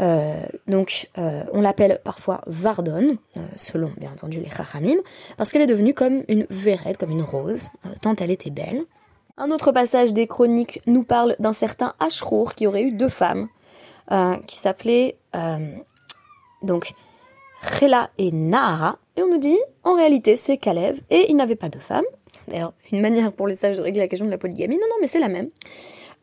Euh, 0.01 0.45
donc, 0.67 1.09
euh, 1.17 1.43
on 1.53 1.61
l'appelle 1.61 2.01
parfois 2.03 2.41
Vardon, 2.45 3.17
euh, 3.37 3.39
selon 3.55 3.89
bien 3.97 4.11
entendu 4.11 4.41
les 4.41 4.49
Chachamim, 4.49 4.97
parce 5.37 5.51
qu'elle 5.51 5.61
est 5.61 5.67
devenue 5.67 5.93
comme 5.93 6.23
une 6.27 6.45
vérette, 6.49 6.97
comme 6.97 7.11
une 7.11 7.23
rose, 7.23 7.69
tant 8.01 8.15
elle 8.19 8.31
était 8.31 8.49
belle. 8.49 8.83
Un 9.37 9.49
autre 9.51 9.71
passage 9.71 10.11
des 10.11 10.27
chroniques 10.27 10.81
nous 10.87 11.03
parle 11.03 11.37
d'un 11.39 11.53
certain 11.53 11.93
Ashrour 11.99 12.53
qui 12.53 12.67
aurait 12.67 12.83
eu 12.83 12.91
deux 12.91 13.09
femmes, 13.09 13.47
qui 14.47 14.57
s'appelaient 14.57 15.17
donc 16.63 16.93
Chela 17.61 18.09
et 18.17 18.31
Nahara, 18.31 18.97
et 19.15 19.21
on 19.21 19.29
nous 19.29 19.37
dit 19.37 19.59
en 19.83 19.95
réalité 19.95 20.35
c'est 20.35 20.57
Kalev, 20.57 20.99
et 21.11 21.29
il 21.29 21.35
n'avait 21.35 21.55
pas 21.55 21.69
de 21.69 21.77
femmes. 21.77 22.05
D'ailleurs, 22.47 22.73
une 22.91 23.01
manière 23.01 23.31
pour 23.31 23.47
les 23.47 23.55
sages 23.55 23.77
de 23.77 23.81
régler 23.81 23.99
la 23.99 24.07
question 24.07 24.25
de 24.25 24.31
la 24.31 24.37
polygamie, 24.37 24.75
non, 24.75 24.87
non, 24.89 24.95
mais 25.01 25.07
c'est 25.07 25.19
la 25.19 25.29
même 25.29 25.49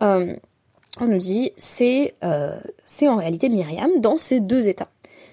on 0.00 1.06
nous 1.06 1.18
dit 1.18 1.52
c'est 1.56 2.14
euh, 2.22 2.58
c'est 2.84 3.08
en 3.08 3.16
réalité 3.16 3.48
Myriam 3.48 4.00
dans 4.00 4.16
ces 4.16 4.40
deux 4.40 4.68
états. 4.68 4.90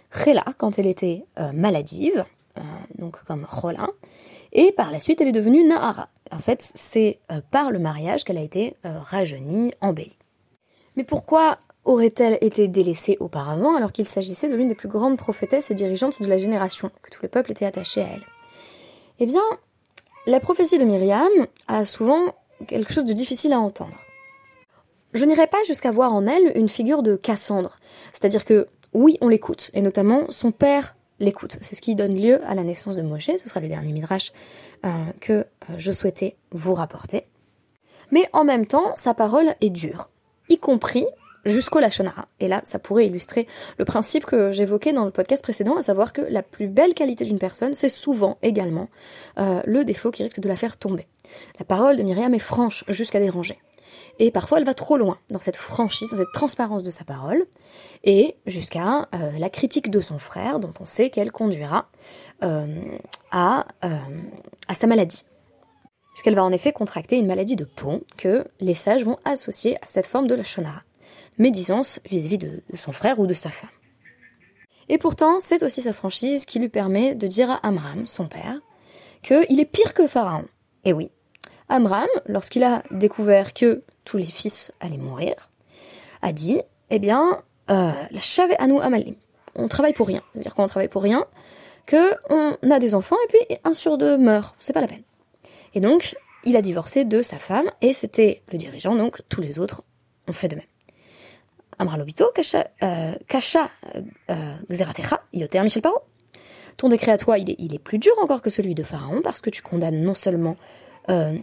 Khela 0.09 0.43
quand 0.57 0.79
elle 0.79 0.87
était 0.87 1.25
euh, 1.39 1.51
maladive, 1.53 2.25
euh, 2.57 2.61
donc 2.97 3.23
comme 3.25 3.45
Chola, 3.49 3.89
et 4.51 4.71
par 4.71 4.91
la 4.91 4.99
suite 4.99 5.21
elle 5.21 5.27
est 5.27 5.33
devenue 5.33 5.63
Nahara. 5.63 6.09
En 6.33 6.39
fait, 6.39 6.61
c'est 6.75 7.19
par 7.51 7.71
le 7.71 7.79
mariage 7.79 8.23
qu'elle 8.23 8.37
a 8.37 8.41
été 8.41 8.77
rajeunie, 8.85 9.73
embellie. 9.81 10.15
Mais 10.95 11.03
pourquoi 11.03 11.57
aurait-elle 11.83 12.37
été 12.39 12.69
délaissée 12.69 13.17
auparavant 13.19 13.75
alors 13.75 13.91
qu'il 13.91 14.07
s'agissait 14.07 14.47
de 14.47 14.55
l'une 14.55 14.69
des 14.69 14.75
plus 14.75 14.87
grandes 14.87 15.17
prophétesses 15.17 15.71
et 15.71 15.73
dirigeantes 15.73 16.21
de 16.21 16.27
la 16.27 16.37
génération, 16.37 16.89
que 17.01 17.09
tout 17.09 17.19
le 17.21 17.27
peuple 17.27 17.51
était 17.51 17.65
attaché 17.65 18.01
à 18.01 18.05
elle? 18.13 18.23
Eh 19.19 19.25
bien, 19.25 19.43
la 20.25 20.39
prophétie 20.39 20.79
de 20.79 20.85
Myriam 20.85 21.27
a 21.67 21.83
souvent 21.83 22.33
quelque 22.65 22.93
chose 22.93 23.03
de 23.03 23.11
difficile 23.11 23.51
à 23.51 23.59
entendre. 23.59 23.97
Je 25.13 25.25
n'irai 25.25 25.47
pas 25.47 25.57
jusqu'à 25.67 25.91
voir 25.91 26.13
en 26.13 26.25
elle 26.25 26.51
une 26.55 26.69
figure 26.69 27.03
de 27.03 27.15
Cassandre. 27.15 27.75
C'est-à-dire 28.13 28.45
que 28.45 28.67
oui, 28.93 29.17
on 29.21 29.27
l'écoute, 29.27 29.71
et 29.73 29.81
notamment 29.81 30.29
son 30.29 30.51
père 30.51 30.95
l'écoute. 31.19 31.57
C'est 31.61 31.75
ce 31.75 31.81
qui 31.81 31.95
donne 31.95 32.15
lieu 32.15 32.41
à 32.45 32.55
la 32.55 32.63
naissance 32.63 32.95
de 32.95 33.01
Moshe. 33.01 33.31
Ce 33.37 33.47
sera 33.47 33.59
le 33.59 33.67
dernier 33.67 33.93
midrash 33.93 34.31
euh, 34.85 34.89
que 35.19 35.33
euh, 35.33 35.45
je 35.77 35.91
souhaitais 35.91 36.35
vous 36.51 36.73
rapporter. 36.73 37.25
mais 38.11 38.27
en 38.33 38.43
même 38.43 38.65
temps, 38.65 38.91
sa 38.95 39.13
parole 39.13 39.55
est 39.61 39.69
dure, 39.69 40.09
y 40.49 40.57
compris 40.57 41.05
jusqu'au 41.45 41.79
Lachonara. 41.79 42.27
Et 42.39 42.47
là, 42.47 42.61
ça 42.63 42.79
pourrait 42.79 43.07
illustrer 43.07 43.47
le 43.77 43.85
principe 43.85 44.25
que 44.25 44.51
j'évoquais 44.51 44.93
dans 44.93 45.05
le 45.05 45.11
podcast 45.11 45.43
précédent, 45.43 45.77
à 45.77 45.81
savoir 45.81 46.13
que 46.13 46.21
la 46.21 46.43
plus 46.43 46.67
belle 46.67 46.93
qualité 46.93 47.25
d'une 47.25 47.39
personne, 47.39 47.73
c'est 47.73 47.89
souvent 47.89 48.37
également 48.41 48.89
euh, 49.39 49.61
le 49.65 49.83
défaut 49.83 50.11
qui 50.11 50.23
risque 50.23 50.39
de 50.39 50.47
la 50.47 50.55
faire 50.55 50.77
tomber. 50.77 51.07
La 51.59 51.65
parole 51.65 51.97
de 51.97 52.03
Myriam 52.03 52.33
est 52.33 52.39
franche 52.39 52.83
jusqu'à 52.87 53.19
déranger. 53.19 53.57
Et 54.19 54.31
parfois, 54.31 54.59
elle 54.59 54.65
va 54.65 54.73
trop 54.73 54.97
loin 54.97 55.17
dans 55.29 55.39
cette 55.39 55.55
franchise, 55.55 56.11
dans 56.11 56.17
cette 56.17 56.31
transparence 56.33 56.83
de 56.83 56.91
sa 56.91 57.03
parole, 57.03 57.45
et 58.03 58.35
jusqu'à 58.45 59.09
euh, 59.15 59.31
la 59.37 59.49
critique 59.49 59.89
de 59.89 60.01
son 60.01 60.19
frère, 60.19 60.59
dont 60.59 60.73
on 60.79 60.85
sait 60.85 61.09
qu'elle 61.09 61.31
conduira 61.31 61.89
euh, 62.43 62.67
à, 63.31 63.65
à 64.67 64.73
sa 64.73 64.87
maladie 64.87 65.23
puisqu'elle 66.13 66.35
va 66.35 66.43
en 66.43 66.51
effet 66.51 66.73
contracter 66.73 67.17
une 67.17 67.25
maladie 67.25 67.55
de 67.55 67.63
peau 67.63 68.03
que 68.17 68.45
les 68.59 68.75
sages 68.75 69.05
vont 69.05 69.17
associer 69.23 69.77
à 69.77 69.85
cette 69.85 70.05
forme 70.05 70.27
de 70.27 70.35
la 70.35 70.43
shonara 70.43 70.83
médisance 71.37 71.99
vis-à-vis 72.09 72.37
de, 72.37 72.63
son 72.75 72.91
frère 72.91 73.19
ou 73.19 73.27
de 73.27 73.33
sa 73.33 73.49
femme. 73.49 73.69
Et 74.89 74.97
pourtant, 74.97 75.39
c'est 75.39 75.63
aussi 75.63 75.81
sa 75.81 75.93
franchise 75.93 76.45
qui 76.45 76.59
lui 76.59 76.69
permet 76.69 77.15
de 77.15 77.27
dire 77.27 77.49
à 77.49 77.55
Amram, 77.67 78.05
son 78.05 78.27
père, 78.27 78.59
qu'il 79.23 79.59
est 79.59 79.65
pire 79.65 79.93
que 79.93 80.07
Pharaon. 80.07 80.45
Et 80.83 80.93
oui, 80.93 81.11
Amram, 81.69 82.07
lorsqu'il 82.25 82.63
a 82.63 82.83
découvert 82.91 83.53
que 83.53 83.83
tous 84.05 84.17
les 84.17 84.25
fils 84.25 84.71
allaient 84.79 84.97
mourir, 84.97 85.35
a 86.21 86.31
dit, 86.31 86.61
eh 86.89 86.99
bien, 86.99 87.41
euh, 87.69 87.91
la 88.11 88.19
chave 88.19 88.51
à 88.59 88.67
nous 88.67 88.79
amalim. 88.79 89.15
On 89.55 89.67
travaille 89.67 89.93
pour 89.93 90.07
rien. 90.07 90.21
C'est-à-dire 90.33 90.55
qu'on 90.55 90.65
travaille 90.67 90.87
pour 90.87 91.03
rien, 91.03 91.25
qu'on 91.89 92.71
a 92.71 92.79
des 92.79 92.95
enfants 92.95 93.17
et 93.25 93.27
puis 93.27 93.57
un 93.63 93.73
sur 93.73 93.97
deux 93.97 94.17
meurt. 94.17 94.55
C'est 94.59 94.73
pas 94.73 94.81
la 94.81 94.87
peine. 94.87 95.03
Et 95.73 95.79
donc, 95.79 96.15
il 96.43 96.55
a 96.55 96.61
divorcé 96.61 97.05
de 97.05 97.21
sa 97.21 97.37
femme 97.37 97.69
et 97.81 97.93
c'était 97.93 98.41
le 98.51 98.57
dirigeant, 98.57 98.95
donc 98.95 99.21
tous 99.29 99.41
les 99.41 99.59
autres 99.59 99.83
ont 100.27 100.33
fait 100.33 100.47
de 100.47 100.55
même. 100.55 100.65
Amralobito, 101.79 102.31
Kasha, 102.35 102.67
euh, 102.83 103.13
euh, 104.29 104.55
Xeratecha, 104.69 105.23
Yoter 105.33 105.61
Michel 105.63 105.81
Paro. 105.81 105.99
Ton 106.77 106.89
décret 106.89 107.11
à 107.11 107.17
toi, 107.17 107.37
il 107.37 107.49
est, 107.49 107.55
il 107.59 107.73
est, 107.73 107.79
plus 107.79 107.97
dur 107.97 108.13
encore 108.21 108.41
que 108.41 108.49
celui 108.49 108.75
de 108.75 108.83
Pharaon, 108.83 109.21
parce 109.21 109.41
que 109.41 109.49
tu 109.49 109.61
condamnes 109.61 110.01
non 110.01 110.15
seulement 110.15 110.57
euh, 111.09 111.37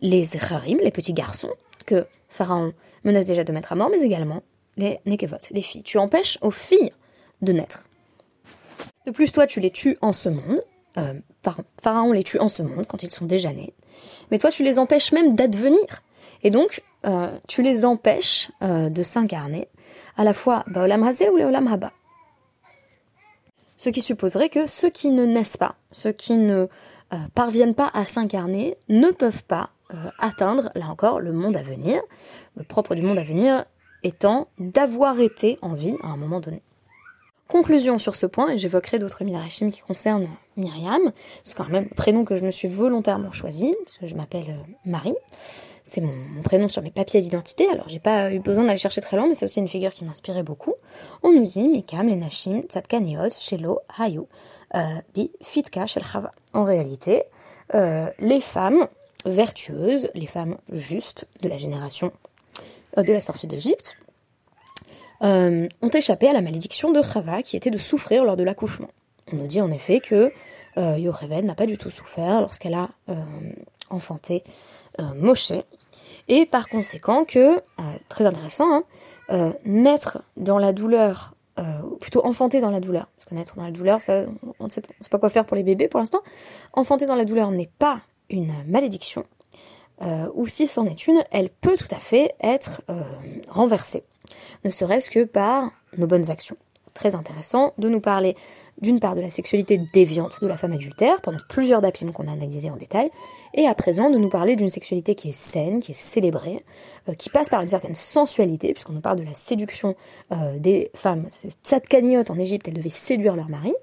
les 0.00 0.24
Zecharim, 0.24 0.78
les 0.78 0.90
petits 0.90 1.12
garçons, 1.12 1.50
Pharaon 2.28 2.72
menace 3.04 3.26
déjà 3.26 3.44
de 3.44 3.52
mettre 3.52 3.72
à 3.72 3.74
mort, 3.74 3.90
mais 3.90 4.02
également 4.02 4.42
les 4.76 5.00
Nekevot, 5.06 5.36
les 5.50 5.62
filles. 5.62 5.82
Tu 5.82 5.98
empêches 5.98 6.38
aux 6.42 6.50
filles 6.50 6.92
de 7.42 7.52
naître. 7.52 7.86
De 9.06 9.10
plus, 9.10 9.32
toi, 9.32 9.46
tu 9.46 9.60
les 9.60 9.70
tues 9.70 9.96
en 10.00 10.12
ce 10.12 10.28
monde. 10.28 10.62
Euh, 10.98 11.14
Pharaon 11.82 12.12
les 12.12 12.22
tue 12.22 12.38
en 12.38 12.48
ce 12.48 12.62
monde, 12.62 12.86
quand 12.86 13.02
ils 13.02 13.10
sont 13.10 13.24
déjà 13.24 13.52
nés. 13.52 13.72
Mais 14.30 14.38
toi, 14.38 14.50
tu 14.50 14.62
les 14.62 14.78
empêches 14.78 15.12
même 15.12 15.34
d'advenir. 15.34 16.02
Et 16.42 16.50
donc, 16.50 16.82
euh, 17.06 17.30
tu 17.48 17.62
les 17.62 17.84
empêches 17.84 18.50
euh, 18.62 18.90
de 18.90 19.02
s'incarner 19.02 19.68
à 20.16 20.24
la 20.24 20.34
fois 20.34 20.64
Baolam 20.66 21.02
Hazé 21.02 21.28
ou 21.30 21.36
Leolam 21.36 21.66
Haba. 21.66 21.92
Ce 23.78 23.88
qui 23.88 24.02
supposerait 24.02 24.50
que 24.50 24.66
ceux 24.66 24.90
qui 24.90 25.10
ne 25.10 25.24
naissent 25.24 25.56
pas, 25.56 25.76
ceux 25.90 26.12
qui 26.12 26.34
ne 26.34 26.68
parviennent 27.34 27.74
pas 27.74 27.90
à 27.94 28.04
s'incarner, 28.04 28.76
ne 28.88 29.10
peuvent 29.10 29.42
pas 29.42 29.70
atteindre, 30.18 30.70
là 30.74 30.86
encore, 30.88 31.20
le 31.20 31.32
monde 31.32 31.56
à 31.56 31.62
venir. 31.62 32.00
Le 32.56 32.64
propre 32.64 32.94
du 32.94 33.02
monde 33.02 33.18
à 33.18 33.24
venir 33.24 33.64
étant 34.02 34.46
d'avoir 34.58 35.20
été 35.20 35.58
en 35.62 35.74
vie 35.74 35.96
à 36.02 36.08
un 36.08 36.16
moment 36.16 36.40
donné. 36.40 36.62
Conclusion 37.48 37.98
sur 37.98 38.14
ce 38.14 38.26
point, 38.26 38.50
et 38.50 38.58
j'évoquerai 38.58 38.98
d'autres 38.98 39.24
mirachim 39.24 39.70
qui 39.70 39.80
concernent 39.80 40.28
Myriam, 40.56 41.12
c'est 41.42 41.56
quand 41.56 41.68
même 41.68 41.88
le 41.90 41.96
prénom 41.96 42.24
que 42.24 42.36
je 42.36 42.44
me 42.44 42.50
suis 42.50 42.68
volontairement 42.68 43.32
choisi, 43.32 43.74
parce 43.84 43.98
que 43.98 44.06
je 44.06 44.14
m'appelle 44.14 44.56
Marie 44.84 45.16
c'est 45.90 46.00
mon, 46.00 46.42
prénom 46.42 46.68
sur 46.68 46.82
mes 46.82 46.90
papiers 46.90 47.20
d'identité, 47.20 47.68
alors 47.68 47.88
j'ai 47.88 47.98
pas 47.98 48.32
eu 48.32 48.38
besoin 48.38 48.64
d'aller 48.64 48.78
chercher 48.78 49.00
très 49.00 49.16
loin, 49.16 49.26
mais 49.26 49.34
c'est 49.34 49.44
aussi 49.44 49.60
une 49.60 49.68
figure 49.68 49.90
qui 49.90 50.04
m'inspirait 50.04 50.42
beaucoup. 50.42 50.74
On 51.22 51.32
nous 51.32 51.42
dit 51.42 51.66
Mikam, 51.68 52.08
Tzadkaniot, 52.68 53.30
Shelo, 53.30 53.80
Hayu, 53.98 54.22
euh, 54.74 54.80
Bi, 55.14 55.32
Fitka, 55.42 55.86
Chava. 55.86 56.32
En 56.54 56.64
réalité, 56.64 57.24
euh, 57.74 58.08
les 58.20 58.40
femmes 58.40 58.86
vertueuses, 59.24 60.10
les 60.14 60.26
femmes 60.26 60.56
justes 60.70 61.28
de 61.42 61.48
la 61.48 61.58
génération 61.58 62.12
euh, 62.98 63.02
de 63.02 63.12
la 63.12 63.20
sortie 63.20 63.46
d'Égypte, 63.46 63.96
ont 65.22 65.90
échappé 65.92 66.28
à 66.28 66.32
la 66.32 66.40
malédiction 66.40 66.90
de 66.92 67.02
Chava 67.02 67.42
qui 67.42 67.54
était 67.54 67.70
de 67.70 67.76
souffrir 67.76 68.24
lors 68.24 68.38
de 68.38 68.42
l'accouchement. 68.42 68.88
On 69.30 69.36
nous 69.36 69.46
dit 69.46 69.60
en 69.60 69.70
effet 69.70 70.00
que 70.00 70.32
euh, 70.78 71.42
n'a 71.42 71.54
pas 71.54 71.66
du 71.66 71.76
tout 71.76 71.90
souffert 71.90 72.40
lorsqu'elle 72.40 72.72
a 72.72 72.88
enfanté 73.90 74.42
Moshe, 74.98 75.52
et 76.30 76.46
par 76.46 76.68
conséquent 76.68 77.24
que, 77.24 77.56
euh, 77.56 77.60
très 78.08 78.24
intéressant, 78.24 78.72
hein, 78.72 78.84
euh, 79.30 79.52
naître 79.64 80.22
dans 80.36 80.58
la 80.58 80.72
douleur, 80.72 81.34
euh, 81.58 81.82
ou 81.82 81.96
plutôt 81.96 82.24
enfanter 82.24 82.60
dans 82.60 82.70
la 82.70 82.78
douleur, 82.78 83.08
parce 83.16 83.28
que 83.28 83.34
naître 83.34 83.56
dans 83.56 83.64
la 83.64 83.72
douleur, 83.72 83.98
on 84.60 84.64
ne 84.64 84.70
sait 84.70 84.80
pas 85.10 85.18
quoi 85.18 85.28
faire 85.28 85.44
pour 85.44 85.56
les 85.56 85.64
bébés 85.64 85.88
pour 85.88 85.98
l'instant, 85.98 86.20
enfanter 86.72 87.06
dans 87.06 87.16
la 87.16 87.24
douleur 87.24 87.50
n'est 87.50 87.70
pas 87.80 88.00
une 88.30 88.52
malédiction, 88.66 89.24
ou 90.34 90.46
si 90.46 90.66
c'en 90.66 90.86
est 90.86 91.06
une, 91.06 91.22
elle 91.30 91.50
peut 91.50 91.76
tout 91.76 91.94
à 91.94 91.98
fait 91.98 92.34
être 92.40 92.82
renversée, 93.48 94.04
ne 94.64 94.70
serait-ce 94.70 95.10
que 95.10 95.24
par 95.24 95.72
nos 95.98 96.06
bonnes 96.06 96.30
actions. 96.30 96.56
Très 96.94 97.14
intéressant 97.14 97.74
de 97.78 97.88
nous 97.88 98.00
parler 98.00 98.36
d'une 98.80 99.00
part 99.00 99.14
de 99.14 99.20
la 99.20 99.30
sexualité 99.30 99.80
déviante 99.92 100.40
de 100.42 100.46
la 100.46 100.56
femme 100.56 100.72
adultère, 100.72 101.20
pendant 101.20 101.38
plusieurs 101.48 101.80
dapim 101.80 102.10
qu'on 102.12 102.26
a 102.26 102.32
analysé 102.32 102.70
en 102.70 102.76
détail, 102.76 103.10
et 103.54 103.66
à 103.66 103.74
présent 103.74 104.10
de 104.10 104.18
nous 104.18 104.28
parler 104.28 104.56
d'une 104.56 104.70
sexualité 104.70 105.14
qui 105.14 105.30
est 105.30 105.38
saine, 105.38 105.80
qui 105.80 105.92
est 105.92 106.00
célébrée, 106.00 106.64
euh, 107.08 107.14
qui 107.14 107.30
passe 107.30 107.48
par 107.48 107.60
une 107.62 107.68
certaine 107.68 107.94
sensualité, 107.94 108.72
puisqu'on 108.72 108.92
nous 108.92 109.00
parle 109.00 109.18
de 109.18 109.24
la 109.24 109.34
séduction 109.34 109.96
euh, 110.32 110.58
des 110.58 110.90
femmes. 110.94 111.26
Tzadkaniot 111.64 112.24
en 112.28 112.38
Égypte, 112.38 112.68
elles 112.68 112.74
devaient 112.74 112.88
séduire 112.88 113.36
leur 113.36 113.48
mari, 113.48 113.74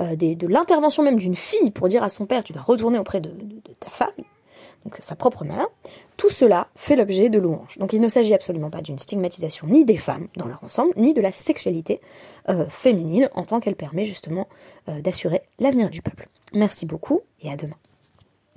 euh, 0.00 0.16
de 0.16 0.46
l'intervention 0.46 1.02
même 1.02 1.18
d'une 1.18 1.36
fille 1.36 1.70
pour 1.70 1.88
dire 1.88 2.02
à 2.02 2.08
son 2.08 2.26
père, 2.26 2.44
tu 2.44 2.52
dois 2.52 2.62
retourner 2.62 2.98
auprès 2.98 3.20
de 3.20 3.30
ta 3.80 3.90
femme, 3.90 4.10
donc 4.84 4.98
sa 5.00 5.14
propre 5.14 5.44
mère, 5.44 5.66
tout 6.16 6.28
cela 6.28 6.68
fait 6.76 6.96
l'objet 6.96 7.30
de 7.30 7.38
louanges. 7.38 7.78
Donc 7.78 7.92
il 7.92 8.00
ne 8.00 8.08
s'agit 8.08 8.34
absolument 8.34 8.70
pas 8.70 8.82
d'une 8.82 8.98
stigmatisation 8.98 9.66
ni 9.66 9.84
des 9.84 9.96
femmes 9.96 10.28
dans 10.36 10.46
leur 10.46 10.62
ensemble, 10.64 10.92
ni 10.96 11.14
de 11.14 11.20
la 11.20 11.32
sexualité 11.32 12.00
euh, 12.48 12.66
féminine 12.68 13.28
en 13.34 13.44
tant 13.44 13.60
qu'elle 13.60 13.76
permet 13.76 14.04
justement 14.04 14.48
euh, 14.88 15.00
d'assurer 15.00 15.42
l'avenir 15.58 15.90
du 15.90 16.02
peuple. 16.02 16.28
Merci 16.52 16.86
beaucoup 16.86 17.22
et 17.40 17.50
à 17.50 17.56
demain. 17.56 17.76